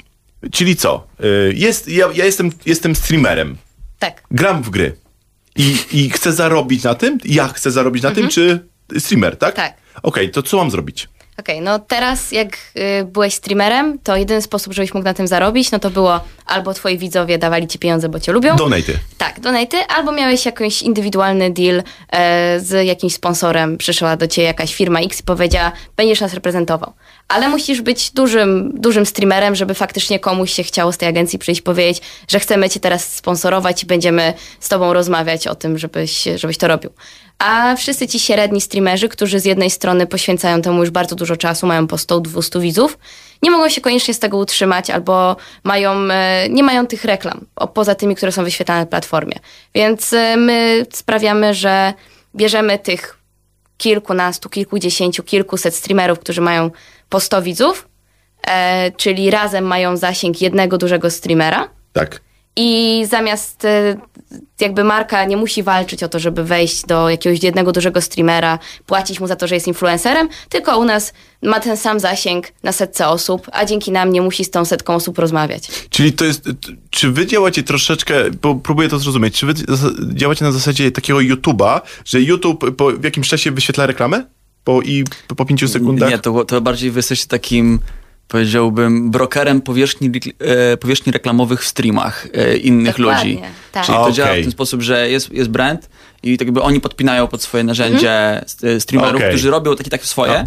[0.53, 1.07] czyli co?
[1.21, 3.57] Yy, jest, ja, ja jestem, jestem streamerem,
[3.99, 4.23] Tak.
[4.31, 4.97] gram w gry
[5.57, 8.67] i, i chcę zarobić na tym, ja chcę zarobić na tym, czy
[8.99, 9.55] streamer, tak?
[9.55, 9.75] Tak.
[10.03, 11.09] Okej, to co mam zrobić?
[11.39, 12.57] Okej, no teraz jak
[13.01, 16.75] y, byłeś streamerem, to jedyny sposób, żebyś mógł na tym zarobić, no to było albo
[16.75, 18.57] twoi widzowie dawali ci pieniądze, bo cię lubią.
[18.57, 18.99] Donaty.
[19.19, 21.83] Tak, donaty, albo miałeś jakiś indywidualny deal
[22.13, 23.79] e, z jakimś sponsorem.
[23.79, 26.93] Przyszła do ciebie jakaś firma X i powiedziała, będziesz nas reprezentował.
[27.29, 31.61] Ale musisz być dużym, dużym streamerem, żeby faktycznie komuś się chciało z tej agencji przyjść
[31.61, 36.59] powiedzieć, że chcemy cię teraz sponsorować i będziemy z tobą rozmawiać o tym, żebyś, żebyś
[36.59, 36.91] to robił.
[37.39, 41.67] A wszyscy ci średni streamerzy, którzy z jednej strony poświęcają temu już bardzo dużo czasu,
[41.67, 42.99] mają po 100-200 widzów,
[43.43, 47.95] nie mogą się koniecznie z tego utrzymać albo mają, e, nie mają tych reklam, poza
[47.95, 49.39] tymi, które są wyświetlane na platformie.
[49.75, 51.93] Więc e, my sprawiamy, że
[52.35, 53.19] bierzemy tych
[53.79, 56.71] kilkunastu, kilkudziesięciu, kilkuset streamerów, którzy mają
[57.09, 57.89] po 100 widzów,
[58.47, 62.21] e, czyli razem mają zasięg jednego dużego streamera Tak.
[62.61, 63.97] I zamiast y,
[64.61, 69.21] jakby marka nie musi walczyć o to, żeby wejść do jakiegoś jednego dużego streamera, płacić
[69.21, 73.09] mu za to, że jest influencerem, tylko u nas ma ten sam zasięg na setce
[73.09, 75.69] osób, a dzięki nam nie musi z tą setką osób rozmawiać.
[75.91, 76.49] Czyli to jest,
[76.91, 79.55] czy wy działacie troszeczkę, bo próbuję to zrozumieć, czy wy
[80.15, 84.25] działacie na zasadzie takiego YouTube'a, że YouTube po w jakimś czasie wyświetla reklamę?
[84.65, 86.11] Po, I po, po pięciu sekundach?
[86.11, 87.81] Nie, to, to bardziej wy jesteście takim,
[88.29, 93.45] powiedziałbym, brokerem powierzchni, e, powierzchni reklamowych w streamach e, innych Dokładnie, ludzi.
[93.73, 93.87] tak.
[93.87, 95.89] Czyli to działa w ten sposób, że jest, jest brand
[96.23, 98.49] i tak jakby oni podpinają pod swoje narzędzie Mhm.
[98.49, 99.29] st- streamerów, Okej.
[99.31, 100.45] którzy robią takie tak swoje.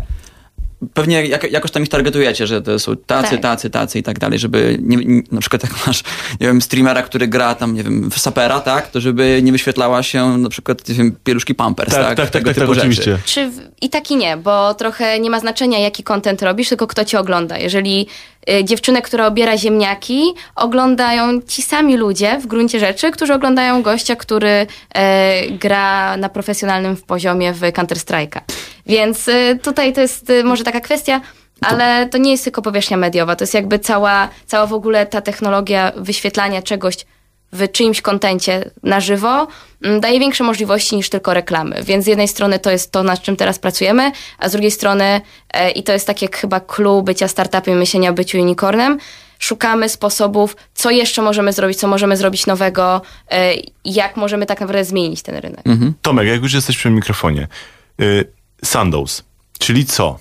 [0.93, 3.41] Pewnie jak, jakoś tam ich targetujecie, że to są tacy, Tak.
[3.41, 6.03] tacy, tacy i tak dalej, żeby nie, nie, na przykład jak masz,
[6.41, 10.03] nie wiem, streamera, który gra tam, nie wiem, w sapera, tak, to żeby nie wyświetlała
[10.03, 12.73] się na przykład, nie wiem, pieluszki Pampers, Tak, tak, tak, tak, tego tak, tak, typu
[12.73, 12.87] rzeczy.
[12.87, 13.17] oczywiście.
[13.25, 16.87] Czy w, I tak i nie, bo trochę nie ma znaczenia, jaki content robisz, tylko
[16.87, 17.57] kto cię ogląda.
[17.57, 18.07] Jeżeli
[18.49, 20.23] y, dziewczynę, która obiera ziemniaki,
[20.55, 26.95] oglądają ci sami ludzie w gruncie rzeczy, którzy oglądają gościa, który e, gra na profesjonalnym
[26.97, 28.39] poziomie w Counter-Strike'a.
[28.85, 31.21] Więc y, tutaj to jest y, może taka kwestia,
[31.61, 35.21] ale to nie jest tylko powierzchnia mediowa, to jest jakby cała, cała w ogóle ta
[35.21, 36.95] technologia wyświetlania czegoś
[37.53, 39.47] w czyimś kontencie na żywo
[39.83, 41.83] mm, daje większe możliwości niż tylko reklamy.
[41.83, 45.21] Więc z jednej strony to jest to, nad czym teraz pracujemy, a z drugiej strony,
[45.53, 48.97] e, i to jest tak jak chyba clue bycia startupem, myślenia o byciu unicornem,
[49.39, 53.53] szukamy sposobów, co jeszcze możemy zrobić, co możemy zrobić nowego, e,
[53.85, 55.61] jak możemy tak naprawdę zmienić ten rynek.
[56.01, 57.47] Tomek, jak już jesteś przy mikrofonie.
[58.01, 59.23] Y, Sandows,
[59.59, 60.19] czyli co?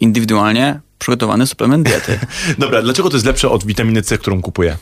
[0.00, 2.18] Indywidualnie przygotowany suplement diety.
[2.58, 4.76] Dobra, dlaczego to jest lepsze od witaminy C, którą kupuję?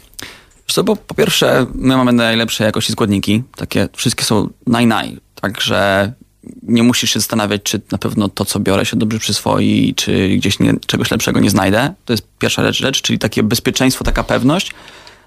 [0.69, 3.43] Wiesz co, bo po pierwsze, my mamy najlepsze jakości składniki.
[3.57, 5.19] Takie wszystkie są naj-naj.
[5.35, 6.13] Także
[6.63, 10.59] nie musisz się zastanawiać, czy na pewno to, co biorę, się dobrze przyswoi, czy gdzieś
[10.59, 11.95] nie, czegoś lepszego nie znajdę.
[12.05, 14.71] To jest pierwsza rzecz, rzecz, czyli takie bezpieczeństwo, taka pewność.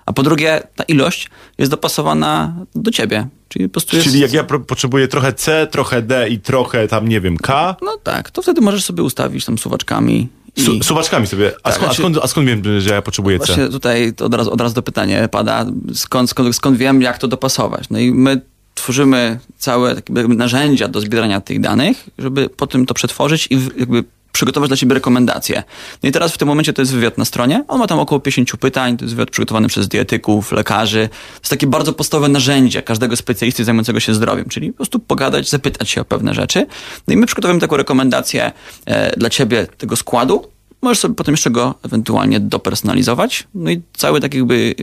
[0.05, 3.27] A po drugie, ta ilość jest dopasowana do ciebie.
[3.49, 4.07] Czyli po prostu jest...
[4.07, 7.97] Czyli jak ja potrzebuję trochę C, trochę D i trochę tam, nie wiem, K, No
[8.03, 10.27] tak, to wtedy możesz sobie ustawić tam suwaczkami.
[10.55, 10.61] I...
[10.63, 11.51] su- suwaczkami sobie.
[11.63, 13.45] A, Tak, skąd, a, znaczy- skąd, a skąd wiem, że ja potrzebuję C?
[13.45, 17.17] Właśnie tutaj to od razu, od razu do pytania pada, skąd, skąd, skąd wiem, jak
[17.17, 17.89] to dopasować.
[17.89, 18.41] No i my
[18.75, 19.95] tworzymy całe
[20.27, 25.63] narzędzia do zbierania tych danych, żeby potem to przetworzyć i jakby przygotować dla siebie rekomendacje.
[26.03, 27.63] No i teraz w tym momencie to jest wywiad na stronie.
[27.67, 31.09] On ma tam około 50 pytań, to jest wywiad przygotowany przez dietyków, lekarzy.
[31.09, 35.49] To jest takie bardzo podstawowe narzędzie każdego specjalisty zajmującego się zdrowiem, czyli po prostu pogadać,
[35.49, 36.67] zapytać się o pewne rzeczy.
[37.07, 38.51] No i my przygotowujemy taką rekomendację
[38.85, 43.47] e, dla ciebie tego składu, Możesz sobie potem jeszcze go ewentualnie dopersonalizować.
[43.55, 44.75] No i cały tak jakby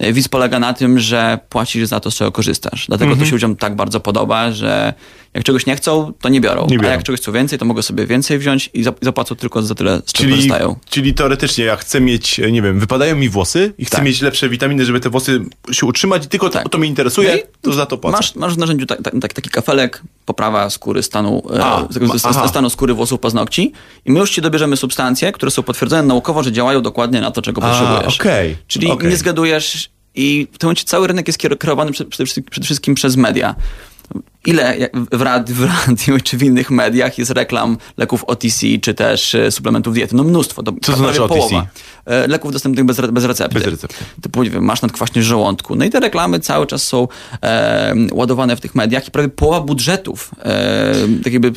[0.00, 2.86] widz polega na tym, że płacisz za to, z czego korzystasz.
[2.86, 3.20] Dlatego Mhm.
[3.20, 4.94] to się ludziom tak bardzo podoba, że
[5.34, 6.66] jak czegoś nie chcą, to nie biorą.
[6.70, 6.88] Nie biorą.
[6.88, 9.74] A jak czegoś chcą więcej, to mogą sobie więcej wziąć i zap- zapłacą tylko za
[9.74, 10.76] tyle, z czego Czyli, korzystają.
[10.90, 14.04] czyli teoretycznie ja chcę mieć, e, nie wiem, wypadają mi włosy i chcę Tak.
[14.06, 15.40] mieć lepsze witaminy, żeby te włosy
[15.72, 16.62] się utrzymać i tylko Tak.
[16.62, 18.16] to, to mnie interesuje, No to za to płacę.
[18.16, 22.06] Masz, masz w narzędziu ta, ta, tak- taki kafelek, poprawa skóry stanu, e, A, tego-
[22.06, 23.72] ma- stanu skóry włosów paznokci
[24.06, 27.42] i my już ci dobierzemy substancje, które są potwierdzone naukowo, że działają dokładnie na to,
[27.42, 28.20] czego A, potrzebujesz.
[28.20, 29.10] okej, Czyli okej.
[29.10, 29.87] nie zgadujesz
[30.18, 33.54] i w tym momencie cały rynek jest kier- kierowany przede, wszystkim- przede wszystkim przez media.
[34.46, 34.76] Ile
[35.12, 39.50] w, rad, w radiu czy w innych mediach jest reklam leków OTC czy też e,
[39.50, 40.16] suplementów diety?
[40.16, 40.62] No mnóstwo.
[40.62, 41.34] To Co to znaczy OTC?
[41.38, 41.66] połowa.
[42.06, 43.54] E, Leków dostępnych bez, bez recepty.
[43.54, 44.04] Bez recepty.
[44.22, 45.76] Typu, nie wiem, masz nadkwaśność żołądku.
[45.76, 47.08] No i te reklamy cały czas są
[47.42, 51.52] e, ładowane w tych mediach i prawie połowa budżetów e, tak jakby,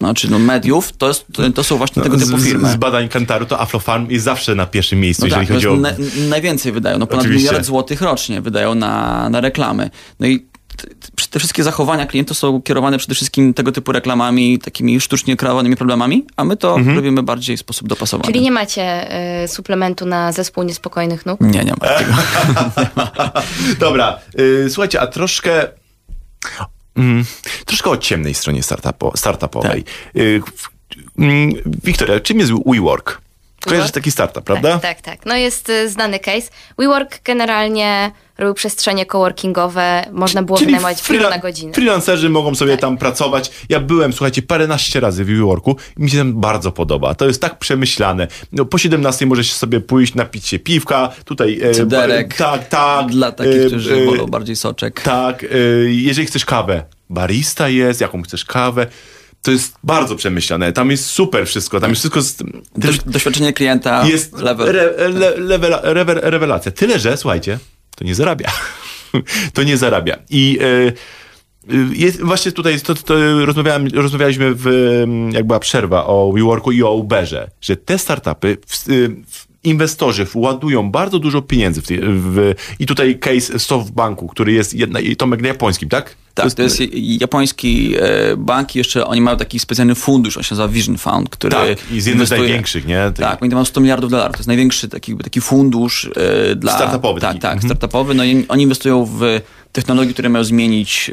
[0.00, 2.68] znaczy no mediów, to, jest, to, są właśnie tego typu z, firmy.
[2.72, 5.76] z badań Kantaru to Aflofarm jest zawsze na pierwszym miejscu, No jeżeli tak, chodzi o...
[5.76, 5.90] na,
[6.28, 7.48] najwięcej wydają, no ponad Oczywiście.
[7.48, 9.90] miliard złotych rocznie wydają na, na reklamy.
[10.20, 10.46] No i
[11.30, 16.26] te wszystkie zachowania klientów są kierowane przede wszystkim tego typu reklamami, takimi sztucznie kreowanymi problemami,
[16.36, 16.96] a my to Mhm.
[16.96, 18.32] robimy bardziej w sposób dopasowany.
[18.32, 19.08] Czyli nie macie
[19.44, 21.40] y, suplementu na zespół niespokojnych nóg?
[21.40, 22.12] Nie, nie ma tego.
[23.80, 25.68] Dobra, y, słuchajcie, a troszkę...
[26.98, 27.24] Mm,
[27.66, 29.84] troszkę o ciemnej stronie startupo, startupowej.
[29.84, 30.16] Tak.
[30.16, 30.42] Y,
[31.18, 31.52] mm,
[31.84, 33.20] Wiktoria, czym jest WeWork?
[33.68, 34.72] Kojarzysz taki startup, prawda?
[34.78, 35.26] Tak, tak, tak.
[35.26, 36.48] No jest y, znany case.
[36.78, 41.72] WeWork generalnie robił przestrzenie coworkingowe, można było wynajmować biuro freela- na godzinę.
[41.72, 42.80] freelancerzy mogą sobie Tak.
[42.80, 43.50] tam pracować.
[43.68, 47.14] Ja byłem, słuchajcie, paręnaście razy w WeWorku i mi się tam bardzo podoba.
[47.14, 48.28] To jest tak przemyślane.
[48.52, 51.60] No, po 17 możesz sobie pójść, napić się piwka, tutaj...
[51.62, 52.36] e, Cyderek.
[52.36, 53.06] tak, tak.
[53.06, 55.00] Dla takich, e, którzy e, wolą bardziej soczek.
[55.00, 55.48] Tak, e,
[55.88, 58.86] jeżeli chcesz kawę, barista jest, jaką chcesz kawę.
[59.48, 60.72] To jest bardzo przemyślane.
[60.72, 61.80] Tam jest super wszystko.
[61.80, 62.22] Tam jest wszystko...
[62.22, 62.36] Z,
[62.76, 64.68] Doś, doświadczenie klienta, jest level.
[64.68, 66.72] Re, le, rewer, rewelacja.
[66.72, 67.58] Tyle, że słuchajcie,
[67.96, 68.50] to nie zarabia.
[69.54, 70.16] to nie zarabia.
[70.30, 70.92] I e, e,
[71.92, 73.14] jest, właśnie tutaj to, to
[73.46, 74.66] rozmawiałem, rozmawialiśmy w,
[75.32, 78.84] jak była przerwa o WeWorku i o Uberze, że te startupy w,
[79.26, 84.74] w, inwestorzy ładują bardzo dużo pieniędzy w, tej- w i tutaj case SoftBanku, który jest
[84.74, 86.16] jedna, i Tomek na japońskim, tak?
[86.42, 86.78] Tak, to jest
[87.20, 91.30] japoński e, bank i jeszcze oni mają taki specjalny fundusz, on się nazywa Vision Fund,
[91.30, 93.12] który Tak, i z jednym z największych, nie?
[93.16, 96.10] Tak, oni tam mają 100 miliardów dolarów, to jest największy taki, taki fundusz
[96.50, 96.72] e, dla...
[96.76, 97.40] Startupowy Tak, taki.
[97.40, 97.68] tak, Mhm.
[97.68, 99.40] startupowy, no i oni inwestują w
[99.72, 101.10] technologie, które mają zmienić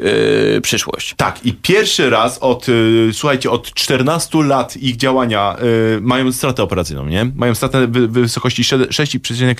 [0.56, 1.14] e, przyszłość.
[1.16, 5.56] Tak, i pierwszy raz od, y, słuchajcie, od 14 lat ich działania
[5.96, 7.30] y, mają stratę operacyjną, nie?
[7.36, 9.54] Mają stratę w, w wysokości 6,5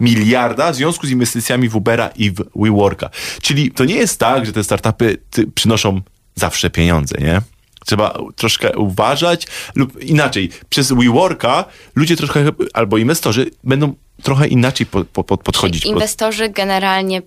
[0.00, 3.10] miliarda w związku z inwestycjami w Ubera i w WeWorka.
[3.42, 5.18] Czyli to nie jest tak, że te startupy
[5.54, 6.00] przynoszą
[6.34, 7.40] zawsze pieniądze, nie?
[7.86, 11.64] Trzeba troszkę uważać lub inaczej, przez WeWorka
[11.94, 15.82] ludzie troszkę, albo inwestorzy będą trochę inaczej po, po, po, podchodzić.
[15.82, 17.22] Czyli inwestorzy generalnie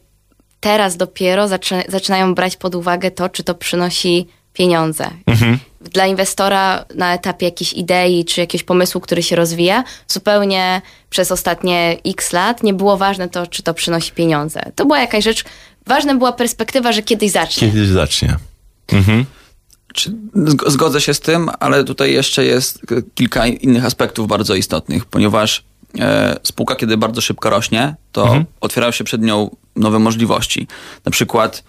[0.60, 5.10] teraz dopiero zaczy, zaczynają brać pod uwagę to, czy to przynosi pieniądze.
[5.26, 5.60] Mhm.
[5.82, 11.98] Dla inwestora na etapie jakiejś idei czy jakiegoś pomysłu, który się rozwija, zupełnie przez ostatnie
[12.06, 14.72] x lat nie było ważne to, czy to przynosi pieniądze.
[14.76, 15.44] To była jakaś rzecz,
[15.88, 17.68] ważna była perspektywa, że kiedyś zacznie.
[17.68, 18.36] Kiedy zacznie?
[19.94, 22.82] Czy, zg- zgodzę się z tym, ale tutaj jeszcze jest
[23.16, 25.64] kilka innych aspektów bardzo istotnych, ponieważ
[26.00, 30.68] e, spółka, kiedy bardzo szybko rośnie, to otwierają się przed nią nowe możliwości.
[31.06, 31.64] Na przykład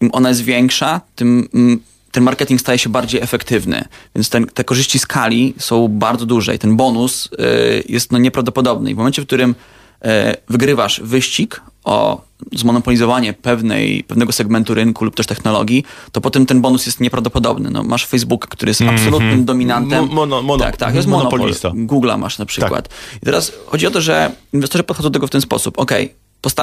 [0.00, 1.80] im ona jest większa, tym mm,
[2.10, 3.84] ten marketing staje się bardziej efektywny.
[4.14, 7.44] Więc ten, te korzyści skali są bardzo duże i ten bonus e,
[7.88, 8.90] jest no, nieprawdopodobny.
[8.90, 9.54] I w momencie, w którym
[10.02, 12.20] e, wygrywasz wyścig o
[12.52, 17.70] zmonopolizowanie pewnej, pewnego segmentu rynku lub też technologii, to potem ten bonus jest nieprawdopodobny.
[17.70, 20.06] No, masz Facebook, który jest absolutnym dominantem.
[20.06, 21.38] Mo- mono- mono- tak, tak, jest monopol.
[21.38, 21.68] monopolista.
[21.70, 22.88] Google'a masz na przykład.
[23.22, 25.78] I teraz chodzi o to, że inwestorzy podchodzą do tego w ten sposób.
[25.78, 26.19] Okej, posta-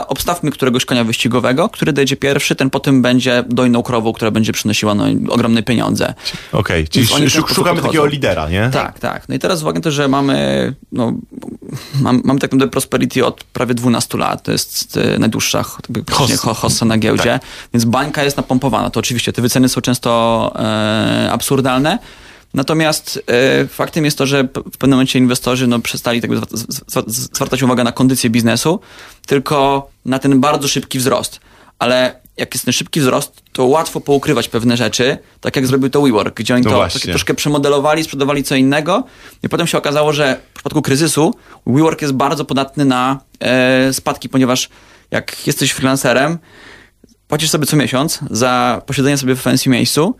[0.08, 4.96] obstawmy któregoś konia wyścigowego, który dojdzie pierwszy, ten potem będzie dojną krową, która będzie przynosiła
[4.96, 6.13] no, ogromne pieniądze.
[6.52, 7.88] Okej, czyli ten szuk- sposób szukamy podchodzą.
[7.88, 8.70] takiego lidera, nie?
[8.74, 9.30] Tak, tak.
[9.30, 11.13] No i teraz uwagę to, że mamy, no,
[12.02, 14.44] mam, mamy tak naprawdę Prosperity od prawie 12 lat.
[14.44, 15.63] To jest e, najdłuższa
[16.12, 16.38] Hossa.
[16.38, 17.40] ho- hossa na giełdzie,
[17.74, 18.90] więc bańka jest napompowana.
[18.90, 22.00] To oczywiście te wyceny są często e, absurdalne.
[22.54, 26.32] Natomiast e, faktem jest to, że w pewnym momencie inwestorzy no, przestali tak
[27.08, 28.80] zwracać uwagę na kondycję biznesu,
[29.26, 31.40] tylko na ten bardzo szybki wzrost.
[31.80, 36.02] Ale jak jest ten szybki wzrost, to łatwo poukrywać pewne rzeczy, tak jak zrobił to
[36.02, 39.04] WeWork, gdzie oni No to troszkę przemodelowali, sprzedawali co innego
[39.44, 41.34] i potem się okazało, że w przypadku kryzysu
[41.68, 44.70] WeWork jest bardzo podatny na e, spadki, ponieważ
[45.12, 46.38] jak jesteś freelancerem,
[47.28, 50.16] płacisz sobie co miesiąc za posiedzenie sobie w fancy miejscu,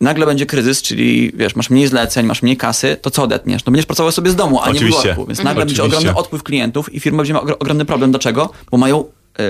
[0.00, 3.64] nagle będzie kryzys, czyli wiesz, masz mniej zleceń, masz mniej kasy, to co odetniesz?
[3.64, 5.02] No będziesz pracował sobie z domu, a nie w Oczywiście.
[5.08, 5.98] WeWorku, więc nagle będzie Oczywiście.
[5.98, 8.10] ogromny odpływ klientów i firma będzie miała ogro- ogromny problem.
[8.10, 8.50] Dlaczego?
[8.70, 9.04] Bo mają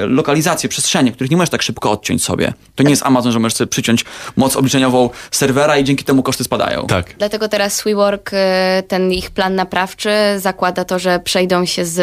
[0.06, 2.52] lokalizacje, przestrzenie, których nie możesz tak szybko odciąć sobie.
[2.74, 4.04] To nie jest Amazon, że możesz sobie przyciąć
[4.36, 6.86] moc obliczeniową serwera i dzięki temu koszty spadają.
[6.86, 7.14] Tak.
[7.18, 8.36] Dlatego teraz WeWork, y,
[8.88, 11.98] ten ich plan naprawczy zakłada to, że przejdą się z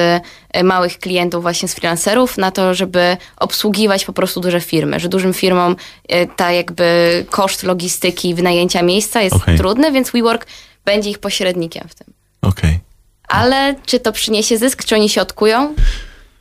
[0.57, 4.99] y, małych klientów, właśnie z freelancerów, na to, żeby obsługiwać po prostu duże firmy.
[4.99, 5.75] Że dużym firmom
[6.11, 9.57] y, ta jakby koszt logistyki, wynajęcia miejsca jest Okej.
[9.57, 10.47] trudny, więc WeWork
[10.85, 12.13] będzie ich pośrednikiem w tym.
[12.41, 12.79] Okej.
[13.27, 15.73] Ale czy to przyniesie zysk, czy oni się odkują?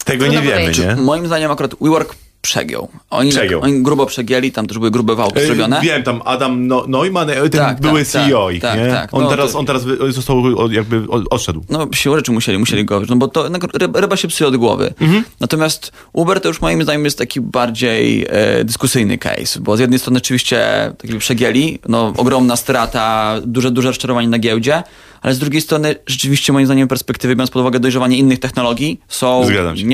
[0.06, 0.86] Tego Trudno nie wiemy, powiedzieć.
[0.86, 0.96] nie?
[0.96, 2.14] Moim zdaniem akurat WeWork
[2.46, 2.88] przegiął.
[3.10, 3.60] Oni, Przegiął.
[3.62, 5.80] oni grubo przegięli, tam też były grube wałki E, zrobione.
[5.82, 8.86] Wiem, tam Adam no, Neumann, e, ten Tak, były tak, CEO tak, ich, tak, nie?
[8.88, 9.14] tak.
[9.14, 11.64] On, No, teraz, to- on teraz został jakby od- odszedł.
[11.68, 13.48] No, siłą rzeczy musieli, musieli go, no bo to
[13.94, 14.94] ryba, się psuje od głowy.
[15.00, 15.24] Mhm.
[15.40, 19.98] Natomiast Uber to już moim zdaniem jest taki bardziej e, dyskusyjny case, bo z jednej
[19.98, 24.82] strony oczywiście tak przegięli, no ogromna strata, duże, duże rozczarowanie na giełdzie,
[25.22, 29.44] ale z drugiej strony rzeczywiście moim zdaniem perspektywy, biorąc pod uwagę dojrzewanie innych technologii, są
[29.46, 29.86] Zgadzam się.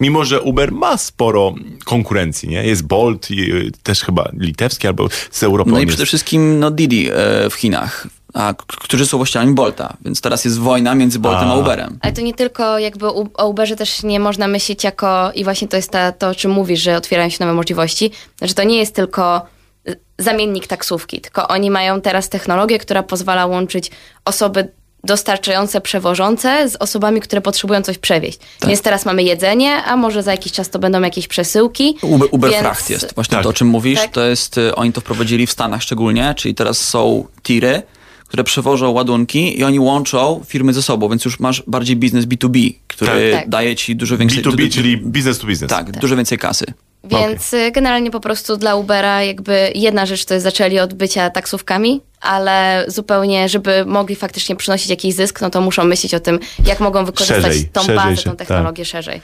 [0.00, 1.54] Mimo, że Uber ma sporo
[1.84, 2.64] konkurencji, nie?
[2.64, 5.70] Jest Bolt, i, y, też chyba litewski albo z Europy.
[5.70, 5.88] No i jest.
[5.88, 10.58] przede wszystkim no, Didi e, w Chinach, a, którzy są właścicielami Bolta, więc teraz jest
[10.58, 11.56] wojna między Boltem a, A.
[11.56, 11.98] Uberem.
[12.02, 15.68] Ale to nie tylko jakby u- o Uberze też nie można myśleć jako, i właśnie
[15.68, 18.10] to jest ta, to, o czym mówisz, że otwierają się nowe możliwości,
[18.42, 19.42] że to nie jest tylko
[19.88, 23.90] y, zamiennik taksówki, tylko oni mają teraz technologię, która pozwala łączyć
[24.24, 24.68] osoby
[25.04, 28.38] dostarczające, przewożące z osobami, które potrzebują coś przewieźć.
[28.66, 31.96] Więc teraz mamy jedzenie, a może za jakiś czas to będą jakieś przesyłki.
[32.02, 33.14] Uber, Uber więc- Fracht jest.
[33.14, 33.42] Właśnie Tak.
[33.42, 34.10] to, o czym mówisz, Tak.
[34.10, 37.82] to jest, y, oni to wprowadzili w Stanach szczególnie, czyli teraz są tiry,
[38.28, 42.74] które przewożą ładunki i oni łączą firmy ze sobą, więc już masz bardziej biznes B2B,
[42.88, 43.40] który Tak.
[43.40, 43.48] Tak.
[43.48, 44.38] daje ci dużo więcej...
[44.38, 45.70] B2B, du- du- czyli business to business.
[45.70, 46.64] Tak, dużo więcej kasy.
[47.04, 51.30] Więc y, generalnie po prostu dla Ubera jakby jedna rzecz to jest zaczęli od bycia
[51.30, 56.38] taksówkami, ale zupełnie, żeby mogli faktycznie przynosić jakiś zysk, no to muszą myśleć o tym,
[56.66, 58.38] jak mogą wykorzystać Szerzej, tą szerzej bazę, się, tą tak.
[58.38, 59.20] technologię szerzej.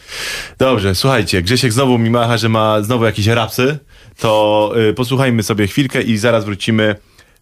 [0.58, 3.78] Dobrze, słuchajcie, Grzesiek znowu mi macha, że ma znowu jakieś rapsy,
[4.18, 6.94] to y, posłuchajmy sobie chwilkę i zaraz wrócimy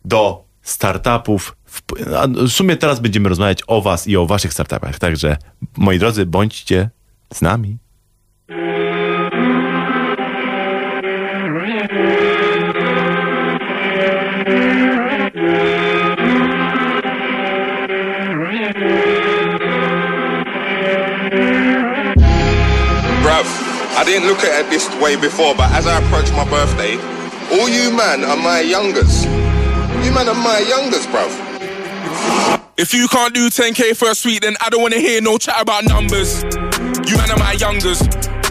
[0.05, 1.83] do startupów w,
[2.17, 4.99] a w sumie teraz będziemy rozmawiać o was i o waszych startupach.
[4.99, 5.37] Także,
[5.77, 6.91] moi drodzy, bądźcie
[7.35, 7.79] z nami.
[24.09, 26.97] Didn't look at it this way before, but as I approach my birthday,
[27.53, 29.27] all you man are my youngers.
[30.05, 31.29] You man are my youngers, bruv.
[32.79, 35.61] If you can't do 10k for a suite, then I don't wanna hear no chat
[35.61, 36.43] about numbers.
[37.05, 38.01] You man are my youngers,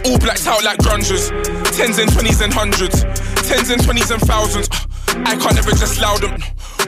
[0.06, 1.28] all blacked out like grungers.
[1.76, 3.02] Tens and twenties and hundreds,
[3.48, 4.68] tens and twenties and thousands.
[5.24, 6.40] I can't ever just loud them.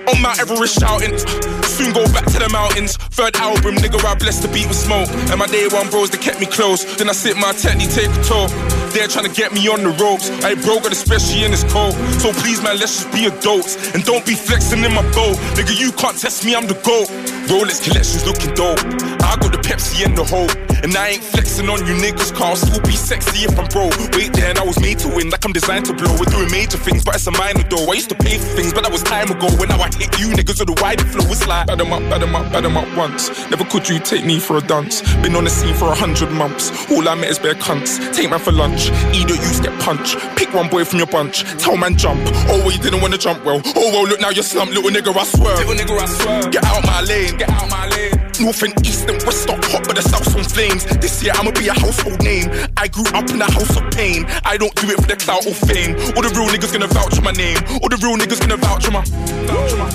[0.09, 1.19] On Mount Everest shouting,
[1.65, 2.97] soon go back to the mountains.
[3.13, 5.09] Third album, nigga, I blessed the beat with smoke.
[5.31, 6.85] And my day one bros, they kept me close.
[6.97, 8.49] Then I sit my technique, take a tour.
[8.91, 10.31] They're trying to get me on the ropes.
[10.43, 11.95] I broke it, especially in this cold.
[12.19, 13.77] So please, man, let's just be adults.
[13.95, 15.37] And don't be flexing in my boat.
[15.55, 17.09] Nigga, you can't test me, I'm the GOAT.
[17.51, 18.81] Rolex collections looking dope.
[19.23, 20.70] I got the Pepsi and the hope.
[20.83, 23.97] And I ain't flexing on you niggas, car still be sexy if I'm broke.
[24.17, 26.13] Wait there, and I was made to win, like I'm designed to blow.
[26.19, 27.91] We're doing major things, but it's a minor though.
[27.91, 29.49] I used to pay for things, but that was time ago.
[29.59, 32.01] When now I hit you niggas with the wide flow, it's like bad 'em up,
[32.09, 33.29] bad 'em up, bad 'em up once.
[33.51, 35.03] Never could you take me for a dance.
[35.23, 36.73] Been on the scene for a hundred months.
[36.91, 37.99] All I met is bare cunts.
[38.15, 40.17] Take man for lunch, either you get punch.
[40.37, 42.21] Pick one boy from your bunch, tell man jump.
[42.49, 43.61] Oh, well, you didn't wanna jump well.
[43.77, 45.57] Oh, well, look now you're slumped, little nigga, I swear.
[45.57, 46.51] Little nigga, I swear.
[46.51, 48.30] Get out my lane, get out my lane.
[48.41, 50.85] North and east and west stop hot, but the south's on flames.
[50.99, 52.49] This year I'ma be a household name.
[52.77, 54.25] I grew up in a house of pain.
[54.45, 55.95] I don't do it for the clout or fame.
[56.17, 57.59] All the real niggas gonna vouch for my name.
[57.83, 59.05] All the real niggas gonna vouch for my.
[59.05, 59.91] Vouch my.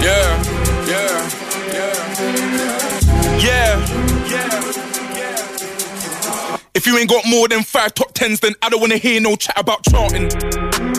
[0.00, 0.42] Yeah,
[0.86, 1.30] yeah,
[1.74, 1.94] yeah,
[3.42, 4.62] yeah, yeah.
[6.74, 9.34] If you ain't got more than five top tens, then I don't wanna hear no
[9.34, 10.30] chat about charting.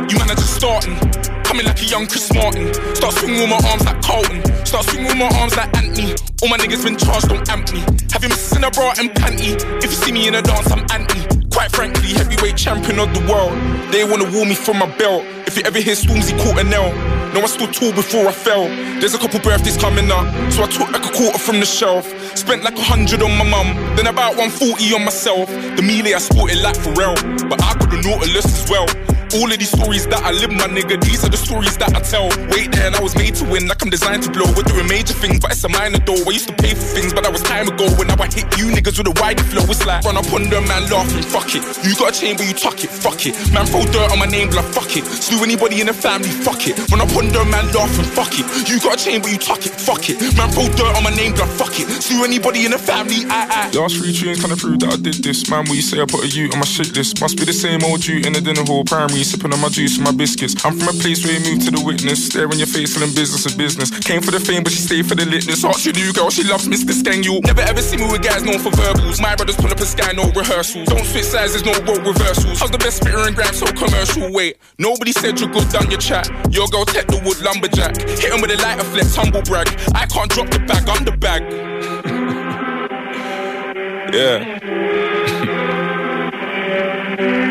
[0.10, 1.31] You man are just starting.
[1.52, 2.74] Coming like a young Chris Martin.
[2.96, 4.66] Start swinging my arms like Carlton.
[4.66, 6.16] Start swinging my arms like Anthony.
[6.42, 7.82] All my niggas been charged, don't amp me.
[8.14, 9.62] Have you missing a bra and panty?
[9.84, 11.41] If you see me in a dance, I'm anti.
[11.52, 13.54] Quite frankly, heavyweight champion of the world.
[13.92, 15.24] They wanna woo me from my belt.
[15.46, 16.92] If you ever hear Stormzy caught a nail.
[17.34, 18.68] No, I stood tall before I fell.
[19.00, 22.06] There's a couple birthdays coming up, so I took like a quarter from the shelf.
[22.38, 25.48] Spent like a hundred on my mum, then about 140 on myself.
[25.50, 27.16] The melee I sported like Pharrell,
[27.50, 28.88] but I got the Nautilus as well.
[29.34, 32.04] All of these stories that I live, my nigga, these are the stories that I
[32.04, 32.28] tell.
[32.52, 34.44] Wait there, and I was made to win, like I'm designed to blow.
[34.52, 36.20] We're doing major things, but it's a minor though.
[36.28, 37.88] I used to pay for things, but that was time ago.
[37.96, 40.52] When now I hit you niggas with a wide flow, it's like run up on
[40.52, 41.24] them, man, laughing,
[41.56, 41.62] it.
[41.86, 43.34] You got a chain, but you tuck it, fuck it.
[43.54, 45.06] Man, throw dirt on my name, blood, fuck it.
[45.06, 46.78] Slew anybody in the family, fuck it.
[46.92, 48.46] When I on them, man, laughing, fuck it.
[48.70, 50.20] You got a chain, but you tuck it, fuck it.
[50.38, 51.88] Man, throw dirt on my name, blood, fuck it.
[52.02, 53.78] Slew anybody in the family, I, I.
[53.78, 55.50] Last three tunes kinda prove that I did this.
[55.50, 57.22] Man, what you say I put a U on my shit list.
[57.22, 59.98] Must be the same old you in the dinner hall, primary, sipping on my juice
[59.98, 60.54] and my biscuits.
[60.66, 63.14] I'm from a place where you move to the witness, stare in your face, feeling
[63.14, 63.90] business is business.
[64.02, 65.64] Came for the fame, but she stayed for the litness.
[65.64, 66.94] Your new girl, she loves Mr.
[66.94, 67.24] Skang.
[67.24, 69.20] You never ever see me with guys known for verbals.
[69.22, 70.88] My brothers pull up a sky, no rehearsals.
[70.88, 72.60] Don't switch there's no role reversals.
[72.60, 74.32] How's the best spitter and grab so commercial?
[74.32, 76.30] Wait, nobody said you're good, done your chat.
[76.52, 77.98] Your girl tech the wood lumberjack.
[77.98, 79.68] Hit him with a lighter flex, humble brag.
[79.96, 81.44] I can't drop the bag, I'm the bag.
[84.14, 84.60] yeah.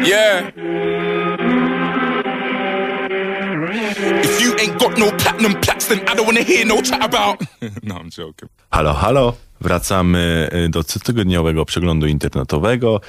[0.10, 0.50] yeah.
[4.02, 7.42] If you ain't got no platinum plats, then I don't wanna hear no chat about.
[7.82, 8.48] no, I'm joking.
[8.72, 9.36] Halo, halo.
[9.60, 13.00] Wracamy y, do cotygodniowego przeglądu internetowego.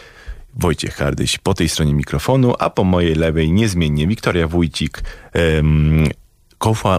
[0.55, 5.03] Wojciech Hardyś po tej stronie mikrofonu, a po mojej lewej niezmiennie Wiktoria Wójcik,
[5.55, 6.07] um,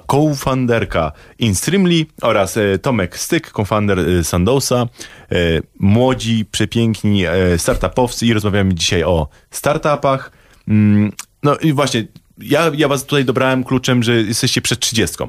[0.07, 4.87] co-founderka Instreamly oraz e, Tomek Styk, co-founder e, Sandowsa.
[5.33, 5.37] E,
[5.79, 7.25] młodzi, przepiękni
[7.57, 10.33] startupowcy i rozmawiamy dzisiaj o startupach.
[10.69, 11.13] Mm,
[11.43, 12.07] no i właśnie,
[12.39, 15.17] ja, ja was tutaj dobrałem kluczem, że jesteście przed 30.
[15.23, 15.29] E,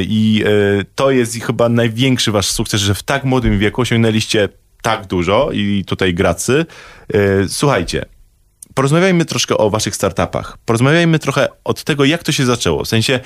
[0.00, 0.44] I
[0.94, 4.48] to jest chyba największy wasz sukces, że w tak młodym wieku osiągnęliście
[4.82, 6.66] tak dużo i tutaj gracy.
[7.14, 8.04] E, Słuchajcie,
[8.74, 10.58] porozmawiajmy troszkę o waszych startupach.
[10.64, 12.84] Porozmawiajmy trochę od tego, jak to się zaczęło.
[12.84, 13.20] W sensie,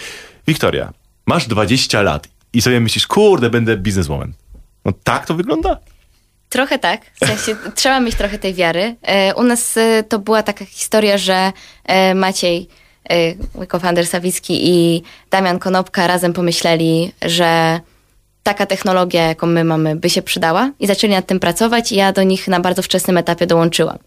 [0.46, 0.92] Wiktoria,
[1.26, 4.32] masz 20 lat i sobie myślisz, kurde, będę bizneswoman.
[4.84, 5.76] No tak to wygląda?
[6.48, 8.96] Trochę tak, w sensie trzeba mieć trochę tej wiary.
[9.02, 11.52] E, U nas e, to była taka historia, że
[12.14, 12.68] Maciej,
[13.70, 17.80] co-founder Sawicki i Damian Konopka razem pomyśleli, że
[18.42, 22.12] taka technologia, jaką my mamy, by się przydała i zaczęli nad tym pracować i ja
[22.12, 23.98] do nich na bardzo wczesnym etapie dołączyłam.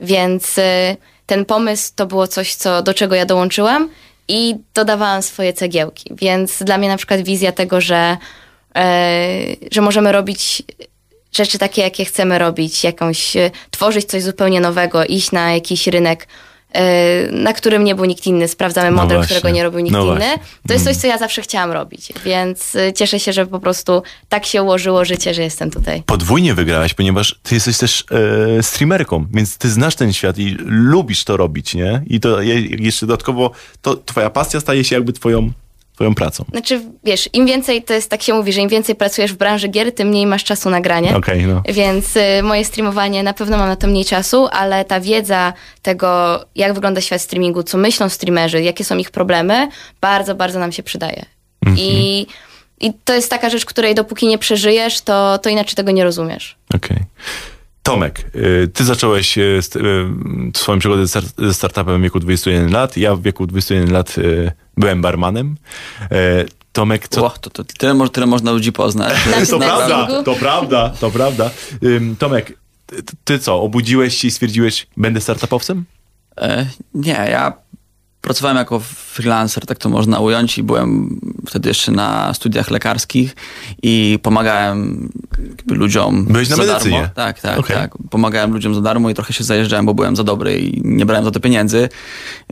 [0.00, 0.96] Więc e,
[1.26, 3.88] ten pomysł to było coś, co, do czego ja dołączyłam
[4.28, 6.10] i dodawałam swoje cegiełki.
[6.10, 8.16] Więc dla mnie na przykład wizja tego, że,
[8.76, 9.38] e,
[9.72, 10.62] że możemy robić
[11.32, 16.28] rzeczy takie, jakie chcemy robić, jakąś, e, tworzyć coś zupełnie nowego, iść na jakiś rynek
[17.32, 18.48] na którym nie był nikt inny.
[18.48, 19.36] Sprawdzamy No model, właśnie.
[19.36, 20.16] którego nie robił nikt No inny.
[20.16, 20.38] właśnie.
[20.68, 24.02] To jest coś, co ja zawsze chciałam robić, więc e, cieszę się, że po prostu
[24.28, 26.02] tak się ułożyło życie, że jestem tutaj.
[26.06, 28.04] Podwójnie wygrałaś, ponieważ ty jesteś też
[28.58, 32.02] e, streamerką, więc ty znasz ten świat i lubisz to robić, nie?
[32.06, 33.50] I to je, jeszcze dodatkowo,
[33.82, 35.52] to twoja pasja staje się jakby twoją,
[35.94, 36.44] twoją pracą.
[36.50, 39.68] Znaczy, wiesz, im więcej, to jest tak się mówi, że im więcej pracujesz w branży
[39.68, 41.16] gier, tym mniej masz czasu na granie.
[41.16, 41.62] Okej, no.
[41.68, 46.40] Więc y, moje streamowanie na pewno mam na to mniej czasu, ale ta wiedza tego,
[46.54, 49.68] jak wygląda świat streamingu, co myślą streamerzy, jakie są ich problemy,
[50.00, 51.26] bardzo, bardzo nam się przydaje.
[51.76, 52.26] I,
[52.80, 56.56] I to jest taka rzecz, której dopóki nie przeżyjesz, to, to inaczej tego nie rozumiesz.
[56.74, 56.98] Okej.
[57.84, 62.72] Tomek, y, ty zacząłeś y, y, swoją przygodę ze start- ze startupem w wieku 21
[62.72, 62.96] lat.
[62.96, 64.16] Ja w wieku 21 lat
[64.76, 65.56] byłem barmanem.
[66.72, 67.26] Tomek, co...
[67.26, 69.14] O, to, to tyle, tyle można ludzi poznać.
[69.26, 71.50] Na To prawda, to prawda, to prawda.
[72.18, 75.84] Tomek, ty, ty co, obudziłeś się i stwierdziłeś, będę startupowcem?
[76.36, 77.52] E, nie, ja
[78.24, 83.36] pracowałem jako freelancer, tak to można ująć i byłem wtedy jeszcze na studiach lekarskich
[83.82, 85.08] i pomagałem
[85.70, 86.96] ludziom Byłeś na za medycynie?
[86.98, 87.14] darmo.
[87.14, 87.76] Tak, tak, Okej.
[87.76, 87.94] tak.
[88.10, 91.24] Pomagałem ludziom za darmo i trochę się zajeżdżałem, bo byłem za dobry i nie brałem
[91.24, 91.88] za to pieniędzy.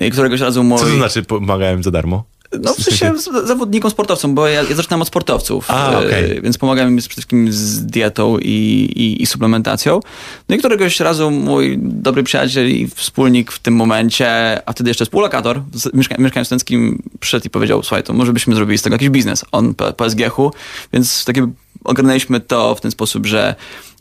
[0.00, 0.78] I któregoś razu mój...
[0.78, 2.24] Co to znaczy pomagałem za darmo?
[2.60, 3.12] No w sensie
[3.44, 6.40] zawodnikom, sportowcom, bo ja, ja zaczynam od sportowców, A, e, okej.
[6.42, 8.48] więc pomagałem im przede wszystkim z dietą i,
[8.96, 10.00] i, i suplementacją.
[10.48, 14.28] No i któregoś razu mój dobry przyjaciel i wspólnik w tym momencie,
[14.68, 18.54] a wtedy jeszcze współlokator w mieszka- mieszkaniu studenckim przyszedł i powiedział, słuchaj, to może byśmy
[18.54, 19.44] zrobili z tego jakiś biznes.
[19.52, 20.50] On po, po SGH-u,
[20.92, 21.46] więc takie
[21.84, 23.54] ogarnęliśmy to w ten sposób, że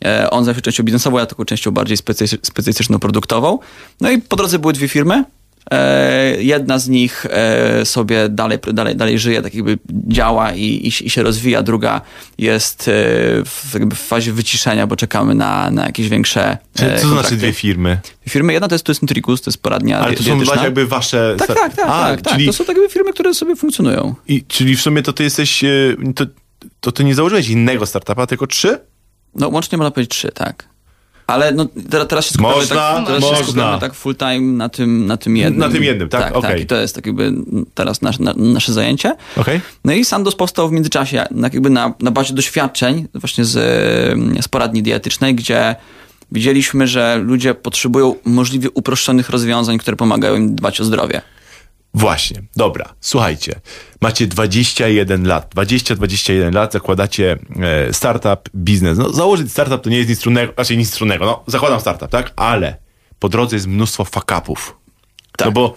[0.04, 3.58] e, on zajął się częścią biznesową, ja taką częścią bardziej specy- specjalistyczną, produktową.
[4.00, 5.24] No i po drodze były dwie firmy.
[5.70, 10.90] E, jedna z nich e, sobie dalej, dalej, dalej żyje, tak jakby działa i, i,
[10.90, 12.00] się- i się rozwija, druga
[12.38, 12.92] jest e,
[13.44, 17.52] w, jakby w fazie wyciszenia, bo czekamy na, na jakieś większe co to znaczy dwie
[17.52, 18.00] firmy?
[18.28, 20.54] Firmy, jedna to jest, to jest Nutricus, to jest poradnia Ale to są dietyczna.
[20.54, 21.34] dwa jakby wasze...
[21.38, 22.32] Tak, tak, tak, A, tak, tak.
[22.34, 24.14] Czyli, To są tak jakby firmy, które sobie funkcjonują.
[24.28, 25.64] i, czyli w sumie to ty jesteś...
[26.14, 26.26] To,
[26.80, 28.78] to ty nie założyłeś innego startupa, tylko trzy?
[29.34, 30.68] No łącznie można powiedzieć trzy, tak.
[31.32, 33.38] Ale no, teraz, teraz się skupiamy, Można, tak, teraz można.
[33.38, 35.60] się skupiamy tak full time na tym, na tym jednym.
[35.60, 36.20] Na tym jednym, tak?
[36.22, 36.50] Tak, Okej.
[36.50, 36.60] tak.
[36.60, 37.32] I to jest tak jakby
[37.74, 39.16] teraz nasz, na, nasze zajęcie.
[39.36, 39.60] Okej.
[39.84, 43.52] No i Sandoz powstał w międzyczasie na, jakby na, na bazie doświadczeń właśnie z,
[44.40, 45.76] z poradni dietycznej, gdzie
[46.32, 51.22] widzieliśmy, że ludzie potrzebują możliwie uproszczonych rozwiązań, które pomagają im dbać o zdrowie.
[51.94, 52.94] Właśnie, dobra.
[53.00, 53.60] Słuchajcie,
[54.00, 58.98] macie 21 lat, 20-21 lat, zakładacie e, startup, biznes.
[58.98, 62.32] No, założyć startup to nie jest nic trudnego, znaczy nic trudnego, no, zakładam startup, tak?
[62.36, 62.76] Ale
[63.18, 64.56] po drodze jest mnóstwo fuck-upów.
[65.36, 65.46] Tak.
[65.46, 65.74] No bo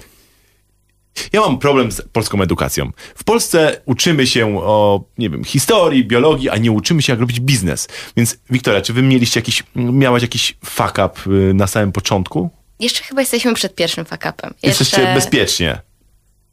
[1.33, 2.91] ja mam problem z polską edukacją.
[3.15, 7.39] W Polsce uczymy się o, nie wiem, historii, biologii, a nie uczymy się, jak robić
[7.39, 7.87] biznes.
[8.17, 12.49] Więc, Wiktoria, czy wy mieliście jakiś, miałaś jakiś fuck-up y, na samym początku?
[12.79, 14.53] Jeszcze chyba jesteśmy przed pierwszym fuck-upem.
[14.63, 15.81] Jesteście Jeszcze- bezpiecznie.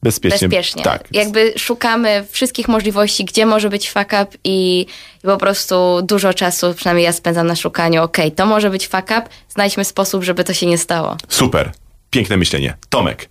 [0.03, 0.49] Bezpiecznie.
[0.49, 0.83] bezpiecznie.
[0.83, 1.09] Tak.
[1.13, 4.87] Jakby szukamy wszystkich możliwości, gdzie może być fuck up i,
[5.25, 9.05] i po prostu dużo czasu, przynajmniej ja spędzam na szukaniu, okej, to może być fuck
[9.05, 11.17] up, znajdźmy sposób, żeby to się nie stało.
[11.29, 11.73] Super.
[12.11, 12.77] Piękne myślenie.
[12.89, 13.29] Tomek.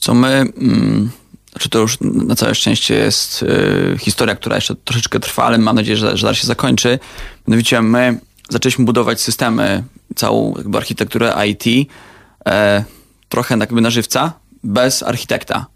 [0.00, 1.10] Co my, mm,
[1.50, 5.76] znaczy to już na całe szczęście jest y, historia, która jeszcze troszeczkę trwa, ale mam
[5.76, 6.98] nadzieję, że, że zaraz się zakończy.
[7.48, 9.84] Mianowicie my zaczęliśmy budować systemy,
[10.16, 11.90] całą jakby architekturę IT,
[12.46, 12.84] e,
[13.28, 14.32] trochę jakby na żywca,
[14.66, 15.66] bez architekta.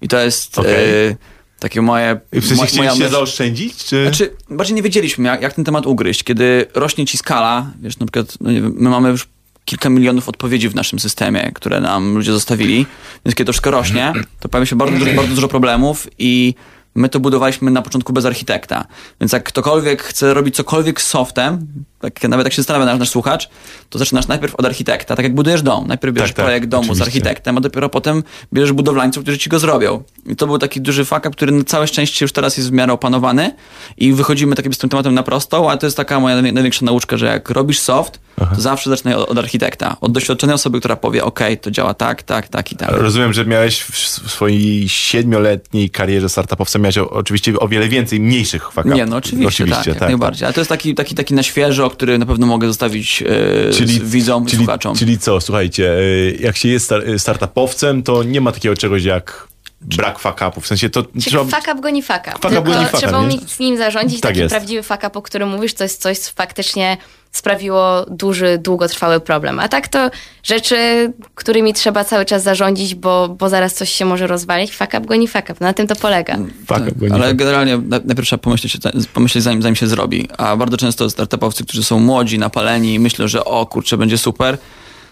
[0.00, 1.06] I to jest Okej.
[1.08, 1.16] e,
[1.58, 2.20] takie moje...
[2.32, 3.84] W sensie mo- chcieliście zaoszczędzić?
[3.84, 4.02] Czy...
[4.02, 6.24] Znaczy, bardziej nie wiedzieliśmy, jak, jak ten temat ugryźć.
[6.24, 9.28] Kiedy rośnie ci skala, wiesz, na przykład, no wiem, my mamy już
[9.64, 12.86] kilka milionów odpowiedzi w naszym systemie, które nam ludzie zostawili,
[13.24, 16.54] więc kiedy to wszystko rośnie, to pojawia się bardzo, dużo- bardzo dużo problemów i
[16.94, 18.84] my to budowaliśmy na początku bez architekta.
[19.20, 21.66] Więc jak ktokolwiek chce robić cokolwiek z softem,
[22.00, 23.48] tak, nawet jak się zastanawia nasz, nasz słuchacz,
[23.90, 25.86] to zaczynasz najpierw od architekta, tak jak budujesz dom.
[25.86, 27.04] Najpierw bierzesz Tak, tak, projekt domu z oczywiście.
[27.04, 28.22] architektem, a dopiero potem
[28.52, 30.02] bierzesz budowlańców, którzy ci go zrobią.
[30.26, 32.72] I to był taki duży fuck up, który na całe szczęście już teraz jest w
[32.72, 33.54] miarę opanowany
[33.96, 36.52] i wychodzimy tak jakby z tym tematem na prostą, ale to jest taka moja najwię-
[36.52, 38.20] największa nauczka, że jak robisz soft,
[38.54, 42.22] to zawsze zaczynaj od, od architekta, od doświadczonej osoby, która powie, ok, to działa tak,
[42.22, 42.90] tak, tak i tak.
[42.90, 43.98] Rozumiem, że miałeś w
[44.30, 49.86] swojej siedmioletniej karierze startupowca miałeś oczywiście o wiele więcej mniejszych fuck Nie, no oczywiście, tak,
[49.86, 50.44] jak najbardziej.
[50.46, 54.00] Ale to jest taki, taki, taki na świeżo, który na pewno mogę zostawić e, Czyli,
[54.00, 54.96] widzom, czyli, słuchaczom.
[54.96, 59.48] czyli co, słuchajcie, y, jak się jest star- startupowcem, to nie ma takiego czegoś jak
[59.80, 60.64] brak fuck upów.
[60.64, 61.44] W sensie to Czyli trzeba...
[61.44, 62.30] fuck up goni fuck up.
[62.32, 63.26] Fuck up Tylko goni fuck up, trzeba nie?
[63.26, 64.20] umieć z nim zarządzić.
[64.20, 64.54] Tak Taki jest.
[64.54, 66.96] prawdziwy fuck up, o którym mówisz, to jest coś, co faktycznie
[67.32, 69.60] sprawiło duży, długotrwały problem.
[69.60, 70.10] A tak to
[70.42, 74.72] rzeczy, którymi trzeba cały czas zarządzić, bo, bo zaraz coś się może rozwalić.
[74.72, 75.54] Fuck up goni fuck up.
[75.60, 76.36] Na tym to polega.
[76.66, 77.44] Fuck up goni Ale fuck up.
[77.44, 78.76] generalnie na- najpierw trzeba pomyśleć,
[79.14, 80.28] pomyśleć zanim, zanim się zrobi.
[80.38, 84.58] A bardzo często startupowcy, którzy są młodzi, napaleni i myślą, że o kurczę, będzie super,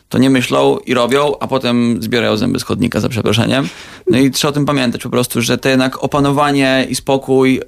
[0.09, 3.69] to nie myślą i robią, a potem zbierają zęby z chodnika, za przeproszeniem.
[4.11, 7.63] No i trzeba o tym pamiętać po prostu, że to jednak opanowanie i spokój yy,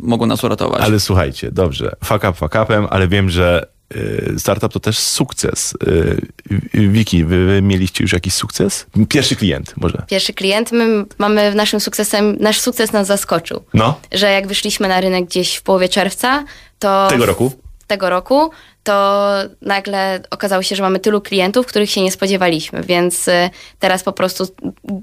[0.00, 0.82] mogą nas uratować.
[0.82, 3.66] Ale słuchajcie, dobrze, fuck up, fuck upem, ale wiem, że
[3.96, 5.74] y, startup to też sukces.
[5.88, 6.26] Y,
[6.74, 8.86] Wiki, wy, wy mieliście już jakiś sukces?
[9.08, 10.02] Pierwszy klient może.
[10.08, 13.64] Pierwszy klient, my mamy naszym sukcesem, nasz sukces nas zaskoczył.
[13.74, 16.44] No, Że jak wyszliśmy na rynek gdzieś w połowie czerwca,
[16.78, 17.08] to...
[17.10, 17.52] tego roku.
[17.86, 18.50] tego roku,
[18.88, 19.32] to
[19.62, 24.12] nagle okazało się, że mamy tylu klientów, których się nie spodziewaliśmy, więc y, teraz po
[24.12, 24.46] prostu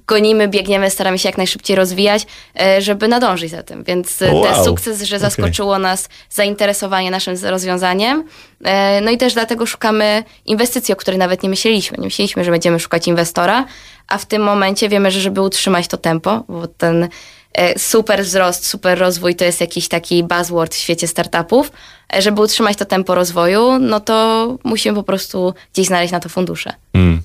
[0.07, 2.23] gonimy, biegniemy, staramy się jak najszybciej rozwijać,
[2.77, 3.83] y, żeby nadążyć za tym.
[3.83, 4.43] Więc y, Wow.
[4.43, 8.23] ten sukces, że zaskoczyło nas zainteresowanie naszym rozwiązaniem,
[9.01, 11.97] no i też dlatego szukamy inwestycji, o której nawet nie myśleliśmy.
[11.97, 13.65] Nie myśleliśmy, że będziemy szukać inwestora,
[14.07, 17.09] a w tym momencie wiemy, że żeby utrzymać to tempo, bo ten
[17.77, 21.71] super wzrost, super rozwój to jest jakiś taki buzzword w świecie startupów.
[22.13, 26.29] E, Żeby utrzymać to tempo rozwoju, no to musimy po prostu gdzieś znaleźć na to
[26.29, 26.73] fundusze.
[26.93, 27.21] Mm.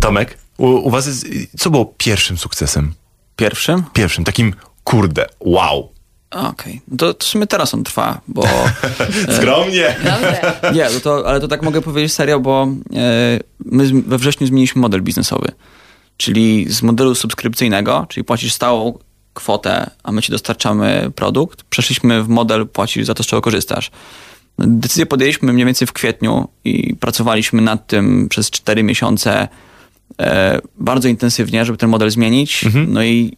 [0.00, 1.26] Tomek, u, u was jest,
[1.58, 2.94] co było pierwszym sukcesem?
[3.36, 3.82] Pierwszym?
[3.92, 4.54] Pierwszym, takim
[4.84, 5.88] kurde, wow.
[6.30, 8.42] Okej, no to w sumie teraz on trwa, bo...
[9.36, 9.96] Skromnie.
[10.04, 10.52] Dobrze.
[10.74, 12.62] Nie, no to, ale to tak mogę powiedzieć serio, bo
[12.96, 15.48] e, my z- we wrześniu zmieniliśmy model biznesowy.
[16.16, 18.98] Czyli z modelu subskrypcyjnego, czyli płacisz stałą
[19.34, 23.90] kwotę, a my ci dostarczamy produkt, przeszliśmy w model płacisz za to, z czego korzystasz.
[24.58, 29.48] Decyzję podjęliśmy mniej więcej w kwietniu i pracowaliśmy nad tym przez 4 miesiące
[30.20, 32.64] e, bardzo intensywnie, żeby ten model zmienić.
[32.88, 33.36] No i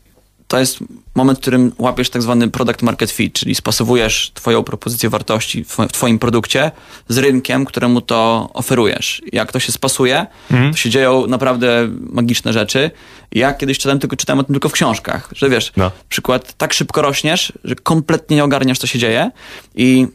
[0.49, 0.79] to jest
[1.15, 5.77] moment, w którym łapiesz tak zwany product market fit, czyli spasowujesz twoją propozycję wartości w
[5.77, 6.71] twoim- produkcie
[7.09, 9.23] z rynkiem, któremu to oferujesz.
[9.33, 10.27] Jak to się spasuje,
[10.71, 12.91] to się dzieją naprawdę magiczne rzeczy.
[13.33, 15.91] Ja kiedyś czytałem, tylko, czytałem o tym tylko w książkach, że wiesz, No.
[16.09, 19.31] przykład tak szybko rośniesz, że kompletnie nie ogarniasz, co się dzieje
[19.75, 20.07] i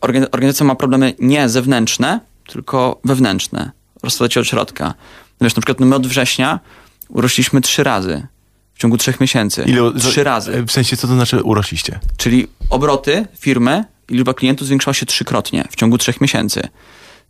[0.00, 3.70] organi- organizacja ma problemy nie zewnętrzne, tylko wewnętrzne.
[4.02, 4.94] Rozpada cię od środka.
[5.40, 6.60] Wiesz, na przykład my od września
[7.08, 8.26] urośliśmy trzy razy
[8.74, 9.64] w ciągu trzech miesięcy.
[9.66, 10.64] Ile, Trzy razy.
[10.66, 12.00] W sensie, co to znaczy urośliście?
[12.16, 16.68] Czyli obroty firmy i liczba klientów zwiększyła się trzykrotnie w ciągu trzech miesięcy.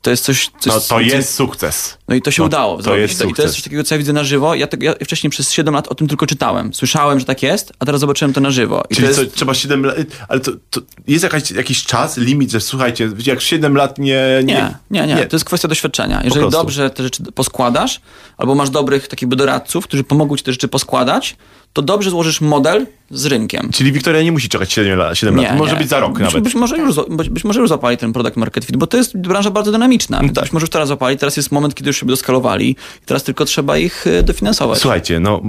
[0.04, 0.50] To jest coś...
[0.60, 1.98] coś No to jest sukces.
[2.08, 3.02] no i to się No, udało to zrobić.
[3.02, 3.52] jest I to jest sukces.
[3.54, 4.54] coś takiego, co ja widzę na żywo.
[4.54, 6.74] Ja, tego, ja wcześniej przez 7 lat o tym tylko czytałem.
[6.74, 8.82] Słyszałem, że tak jest, a teraz zobaczyłem to na żywo.
[8.90, 9.96] I Czyli to co, jest, trzeba 7 lat,
[10.28, 14.24] ale to, to jest jakaś, jakiś czas, limit, że słuchajcie, jak 7 lat nie...
[14.44, 16.20] Nie, nie, nie, To jest kwestia doświadczenia.
[16.24, 18.00] Jeżeli dobrze te rzeczy poskładasz,
[18.36, 21.36] albo masz dobrych takich doradców, którzy pomogą ci te rzeczy poskładać,
[21.74, 23.70] to dobrze złożysz model z rynkiem.
[23.72, 25.58] Czyli Wiktoria nie musi czekać 7 lat, 7 lat.
[25.58, 26.44] może być za rok być, nawet.
[26.44, 29.18] Być może, już, być, być może już zapali ten product market fit, bo to jest
[29.18, 30.20] branża bardzo dynamiczna.
[30.20, 30.32] tak.
[30.32, 33.44] Być może już teraz zapali, teraz jest moment, kiedy już się doskalowali i teraz tylko
[33.44, 34.78] trzeba ich e, dofinansować.
[34.78, 35.42] Słuchajcie, no,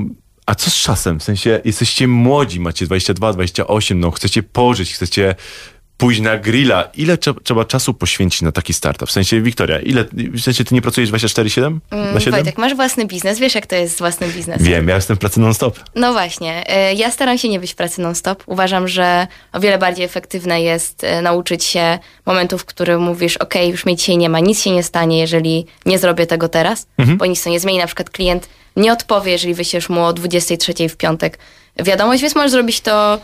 [0.45, 1.19] a co z czasem?
[1.19, 5.35] W sensie, jesteście młodzi, macie 22, 28, no, chcecie pożyć, chcecie
[5.97, 6.83] pójść na grilla.
[6.93, 9.09] Ile trze- trzeba czasu poświęcić na taki startup?
[9.09, 11.77] W sensie, Wiktoria, ile, w sensie, ty nie pracujesz 24-7?
[12.13, 12.33] Na 7?
[12.33, 14.65] Wojtek, masz własny biznes, wiesz jak to jest z własnym biznesem.
[14.65, 15.79] Wiem, ja jestem w pracy non-stop.
[15.95, 18.43] No właśnie, e, ja staram się nie być w pracy non-stop.
[18.45, 23.53] Uważam, że o wiele bardziej efektywne jest e, nauczyć się momentów, w którym mówisz, ok,
[23.67, 26.87] już mnie dzisiaj nie ma, nic się nie stanie, jeżeli nie zrobię tego teraz,
[27.17, 27.79] bo nic to nie zmieni.
[27.79, 31.39] Na przykład klient nie odpowie, jeżeli wyślesz mu o 23 w piątek
[31.79, 33.19] wiadomość, więc możesz zrobić to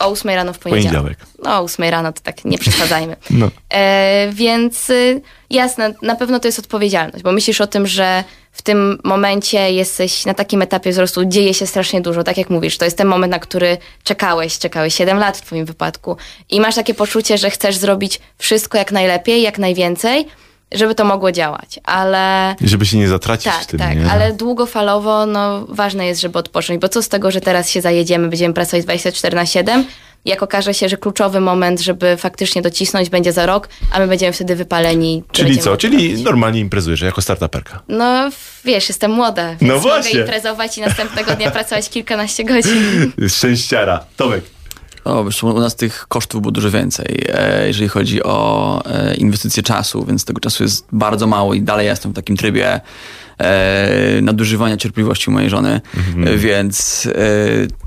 [0.00, 0.92] o 8 rano w poniedziałek.
[0.92, 1.18] Poniedziałek.
[1.42, 3.16] No, o 8 rano to tak nie przesadzajmy.
[3.30, 3.50] No.
[3.74, 5.20] E, więc y,
[5.50, 10.26] jasne, na pewno to jest odpowiedzialność, bo myślisz o tym, że w tym momencie jesteś
[10.26, 13.30] na takim etapie wzrostu, dzieje się strasznie dużo, tak jak mówisz, to jest ten moment,
[13.30, 16.16] na który czekałeś, czekałeś 7 lat w twoim wypadku
[16.50, 20.26] i masz takie poczucie, że chcesz zrobić wszystko jak najlepiej, jak najwięcej,
[20.72, 22.54] żeby to mogło działać, ale...
[22.60, 24.10] Żeby się nie zatracić Tak, w tym, tak, nie?
[24.10, 28.28] ale długofalowo no, ważne jest, żeby odpocząć, bo co z tego, że teraz się zajedziemy,
[28.28, 29.84] będziemy pracować 24 na 7,
[30.24, 34.32] jak okaże się, że kluczowy moment, żeby faktycznie docisnąć będzie za rok, a my będziemy
[34.32, 35.24] wtedy wypaleni.
[35.32, 35.76] Czyli co?
[35.76, 36.24] Czyli robić.
[36.24, 37.80] normalnie imprezujesz jako startuperka.
[37.88, 38.30] No
[38.64, 40.20] wiesz, jestem młoda, więc No mogę właśnie.
[40.20, 43.12] imprezować i następnego dnia pracować kilkanaście godzin.
[43.36, 44.04] Szczęściara.
[44.16, 44.44] Tomek.
[45.04, 49.62] O, wiesz, u nas tych kosztów było dużo więcej, e, jeżeli chodzi o e, inwestycje
[49.62, 52.80] czasu, więc tego czasu jest bardzo mało i dalej jestem w takim trybie
[53.38, 55.80] e, nadużywania cierpliwości mojej żony,
[56.26, 57.08] e, więc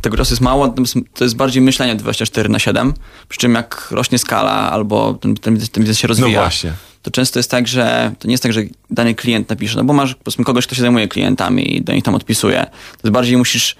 [0.02, 2.94] tego czasu jest mało, natomiast to jest bardziej myślenie 24 na 7,
[3.30, 6.74] przy czym jak rośnie skala albo ten, ten, ten biznes się rozwija, właśnie.
[7.02, 9.94] to często jest tak, że to nie jest tak, że dany klient napisze, no bo
[9.94, 12.66] masz powiedzmy kogoś, kto się zajmuje klientami i do nich tam odpisuje.
[12.92, 13.76] To jest bardziej musisz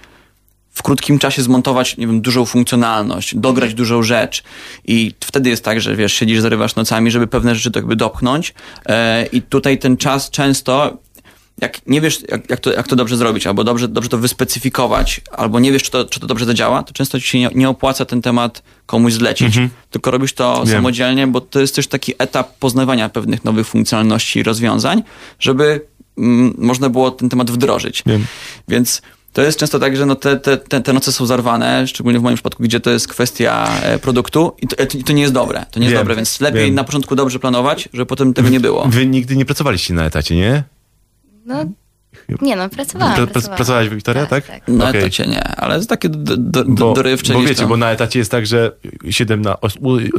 [0.74, 4.42] w krótkim czasie zmontować, nie wiem, dużą funkcjonalność, dograć dużą rzecz
[4.84, 8.54] i wtedy jest tak, że wiesz, siedzisz, zarywasz nocami, żeby pewne rzeczy to jakby dopchnąć
[8.86, 10.98] e, i tutaj ten czas często
[11.60, 15.20] jak nie wiesz, jak, jak, to, jak to dobrze zrobić, albo dobrze, dobrze to wyspecyfikować,
[15.32, 17.68] albo nie wiesz, czy to, czy to dobrze zadziała, to często ci się nie, nie
[17.68, 19.58] opłaca ten temat komuś zlecić,
[19.90, 20.66] tylko robisz to Wiem.
[20.66, 25.02] samodzielnie, bo to jest też taki etap poznawania pewnych nowych funkcjonalności i rozwiązań,
[25.38, 25.80] żeby
[26.18, 28.02] mm, można było ten temat wdrożyć.
[28.06, 28.26] Wiem.
[28.68, 29.02] Więc
[29.34, 32.36] to jest często tak, że no te, te, te, noce są zarwane, szczególnie w moim
[32.36, 35.66] przypadku, gdzie to jest kwestia e, produktu i to, e, to nie jest dobre.
[35.70, 36.74] To nie jest Wiem, dobre, więc lepiej wiem.
[36.74, 38.84] na początku dobrze planować, żeby potem tego nie było.
[38.88, 40.64] Wy nigdy nie pracowaliście na etacie, nie?
[41.46, 41.64] No,
[42.42, 43.14] nie no, pracowałam.
[43.14, 43.56] Pra- pra- pracowałam.
[43.56, 44.46] Pracowałaś, Wiktoria, tak?
[44.46, 44.68] tak.
[44.68, 45.00] Na Okej.
[45.00, 47.68] etacie nie, ale jest takie do, do, do, Bo, dorywcze bo wiecie, tam.
[47.68, 48.72] bo na etacie jest tak, że
[49.10, 49.44] 7,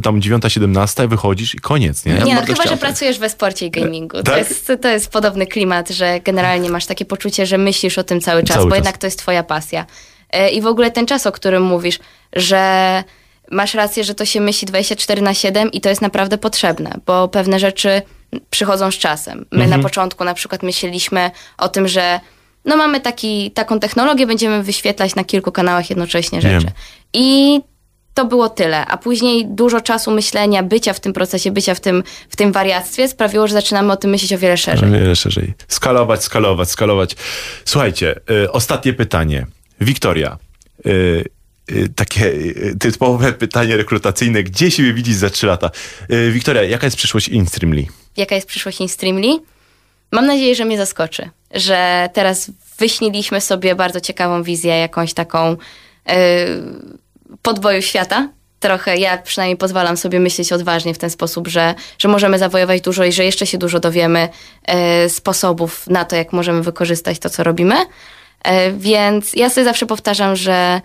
[0.02, 2.12] tam 9-17 wychodzisz i koniec, nie?
[2.12, 2.78] Nie no, bardzo chyba, że tak.
[2.80, 4.16] pracujesz we sporcie i gamingu.
[4.16, 4.38] To, Tak?
[4.38, 8.42] jest, to jest podobny klimat, że generalnie masz takie poczucie, że myślisz o tym cały
[8.42, 8.78] czas, Cały bo czas.
[8.78, 9.86] jednak to jest twoja pasja.
[10.30, 11.98] E, I w ogóle ten czas, o którym mówisz,
[12.32, 13.04] że
[13.50, 17.28] masz rację, że to się myśli 24 na 7 i to jest naprawdę potrzebne, bo
[17.28, 18.02] pewne rzeczy
[18.50, 19.46] przychodzą z czasem.
[19.52, 19.70] My Mhm.
[19.80, 22.20] na początku na przykład myśleliśmy o tym, że
[22.64, 26.60] no mamy taki, taką technologię, będziemy wyświetlać na kilku kanałach jednocześnie Wiem.
[26.60, 26.72] rzeczy.
[27.12, 27.60] I
[28.14, 28.86] to było tyle.
[28.86, 33.08] A później dużo czasu myślenia, bycia w tym procesie, bycia w tym, w tym wariactwie
[33.08, 34.88] sprawiło, że zaczynamy o tym myśleć o wiele szerzej.
[34.88, 35.54] O wiele szerzej.
[35.68, 37.16] Skalować, skalować, skalować.
[37.64, 39.46] Słuchajcie, y, ostatnie pytanie.
[39.80, 40.38] Wiktoria,
[40.86, 41.24] y,
[41.96, 44.42] takie y, typowe pytanie rekrutacyjne.
[44.42, 45.70] Gdzie siebie widzisz za 3 lata?
[46.12, 47.86] Y, Wiktoria, jaka jest przyszłość InStreamly?
[48.16, 49.38] Jaka jest przyszłość InStreamly?
[50.12, 55.56] Mam nadzieję, że mnie zaskoczy, że teraz wyśniliśmy sobie bardzo ciekawą wizję, jakąś taką
[56.06, 56.14] yy,
[57.42, 58.28] podboju świata.
[58.60, 63.04] Trochę ja przynajmniej pozwalam sobie myśleć odważnie w ten sposób, że, że możemy zawojować dużo
[63.04, 64.28] i że jeszcze się dużo dowiemy
[64.68, 64.74] yy,
[65.08, 67.74] sposobów na to, jak możemy wykorzystać to, co robimy.
[67.74, 70.80] Yy, więc ja sobie zawsze powtarzam, że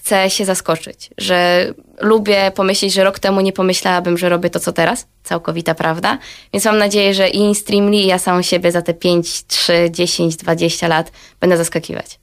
[0.00, 1.66] chcę się zaskoczyć, że
[2.00, 5.06] lubię pomyśleć, że rok temu nie pomyślałabym, że robię to, co teraz.
[5.24, 6.18] Całkowita prawda.
[6.52, 10.36] Więc mam nadzieję, że i InStreamly, i ja samą siebie za te 5, 3, 10,
[10.36, 12.20] 20 lat będę zaskakiwać.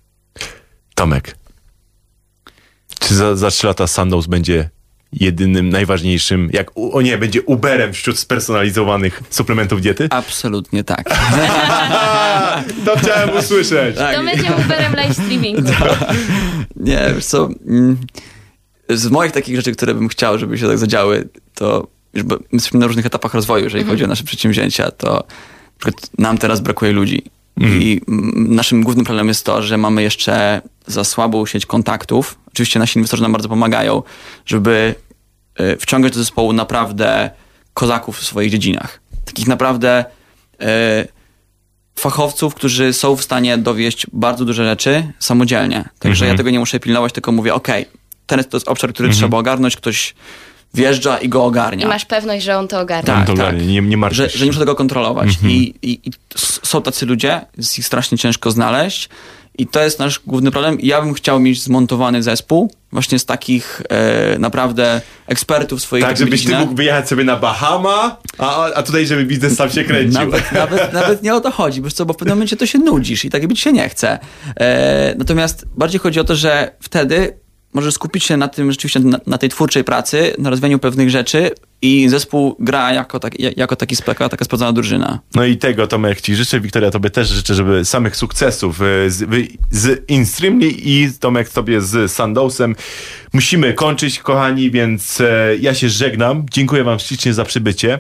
[0.96, 1.36] Tomek,
[3.00, 4.70] czy za, za 3 lata Sandoz będzie
[5.14, 10.08] jedynym, najważniejszym, jak, u- o nie, będzie Uberem wśród spersonalizowanych suplementów diety?
[10.12, 11.10] Absolutnie tak.
[12.86, 13.96] To chciałem usłyszeć.
[13.96, 15.62] To będzie Uberem live streamingu.
[16.76, 17.98] Nie, wiesz co, mm,
[18.90, 22.42] z moich takich rzeczy, które bym chciał, żeby się tak zadziały, to już bo my
[22.54, 25.24] jesteśmy na różnych etapach rozwoju, jeżeli chodzi o nasze przedsięwzięcia, to na
[25.80, 27.24] przykład nam teraz brakuje ludzi.
[27.58, 32.38] I mm, naszym głównym problemem jest to, że mamy jeszcze za słabą sieć kontaktów.
[32.48, 34.04] Oczywiście nasi inwestorzy nam bardzo pomagają,
[34.46, 34.96] żeby
[35.60, 37.30] y, wciągać do zespołu naprawdę
[37.74, 39.02] kozaków w swoich dziedzinach.
[39.26, 40.06] Takich naprawdę
[40.62, 40.66] y,
[42.00, 45.90] fachowców, którzy są w stanie dowieść bardzo duże rzeczy samodzielnie.
[46.00, 47.68] Także ja tego nie muszę pilnować, tylko mówię, ok,
[48.28, 50.16] ten jest, to jest obszar, który trzeba ogarnąć, ktoś
[50.74, 51.86] wjeżdża i go ogarnia.
[51.86, 53.14] I masz pewność, że on to ogarnia.
[53.14, 53.40] Tak, to tak.
[53.42, 54.38] ogarnie, nie, nie martw że, się.
[54.38, 55.30] że nie muszę tego kontrolować.
[55.44, 59.10] I, i, I s- są tacy ludzie, jest ich strasznie ciężko znaleźć.
[59.60, 60.80] I to jest nasz główny problem.
[60.82, 66.18] I ja bym chciał mieć zmontowany zespół właśnie z takich e, naprawdę ekspertów swoich Tak,
[66.18, 70.20] żebyś ty mógł wyjechać sobie na Bahama, a, a tutaj, żeby biznes sam się kręcił.
[70.20, 72.80] Nawet, nawet, nawet nie o to chodzi, wiesz co, bo w pewnym momencie to się
[72.80, 74.20] nudzisz i tak być się nie chce.
[74.60, 77.38] E, natomiast bardziej chodzi o to, że wtedy
[77.74, 81.52] możesz skupić się na tym rzeczywiście, na, na tej twórczej pracy, na rozwijaniu pewnych rzeczy
[81.82, 85.20] i zespół gra jako, tak, jako taki speka, taka sprawdzona drużyna.
[85.36, 89.48] No i tego Tomek ci życzę, Wiktoria tobie też życzę, żeby samych sukcesów e, z,
[89.72, 92.76] z InStreamly i Tomek tobie z Sandowsem.
[93.34, 96.46] Musimy kończyć, kochani, więc e, ja się żegnam.
[96.52, 98.00] Dziękuję wam ślicznie za przybycie.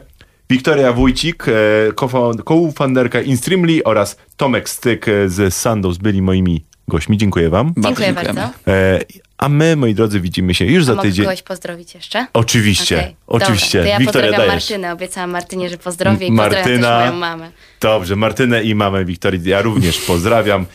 [0.49, 1.51] Wiktoria Wójcik, e,
[1.95, 7.17] co-found- co-founderka InStreamly oraz Tomek Styk e, z Sandows byli moimi gośćmi.
[7.17, 7.67] Dziękuję wam.
[7.77, 8.41] Bardzo Dziękuję dziękujemy.
[8.41, 9.26] bardzo.
[9.37, 11.25] A my, moi drodzy, widzimy się już za mogę tydzień.
[11.25, 12.27] kogoś pozdrowić jeszcze?
[12.33, 13.77] Oczywiście, Okej, oczywiście.
[13.77, 14.63] Dobra, to ja Wiktoria, pozdrawiam dajesz.
[14.69, 14.93] Martynę.
[14.93, 16.63] Obiecałam Martynie, że pozdrowię i Martyna.
[16.63, 17.51] pozdrawiam też moją mamę.
[17.81, 20.65] Dobrze, Martynę i mamę Wiktorii ja również pozdrawiam.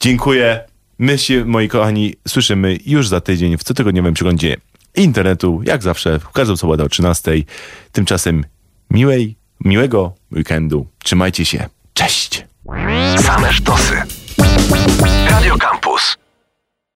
[0.00, 0.60] Dziękuję.
[0.98, 4.56] My się, moi kochani, słyszymy już za tydzień w cotygodniowym przeglądzie
[4.94, 7.32] internetu, jak zawsze, w każdą sobotę o 13.
[7.92, 8.44] Tymczasem
[8.90, 10.86] miłej, miłego weekendu.
[11.04, 11.66] Trzymajcie się.
[11.94, 12.46] Cześć!
[13.18, 13.94] Same sztosy.
[15.30, 16.16] Radio Campus.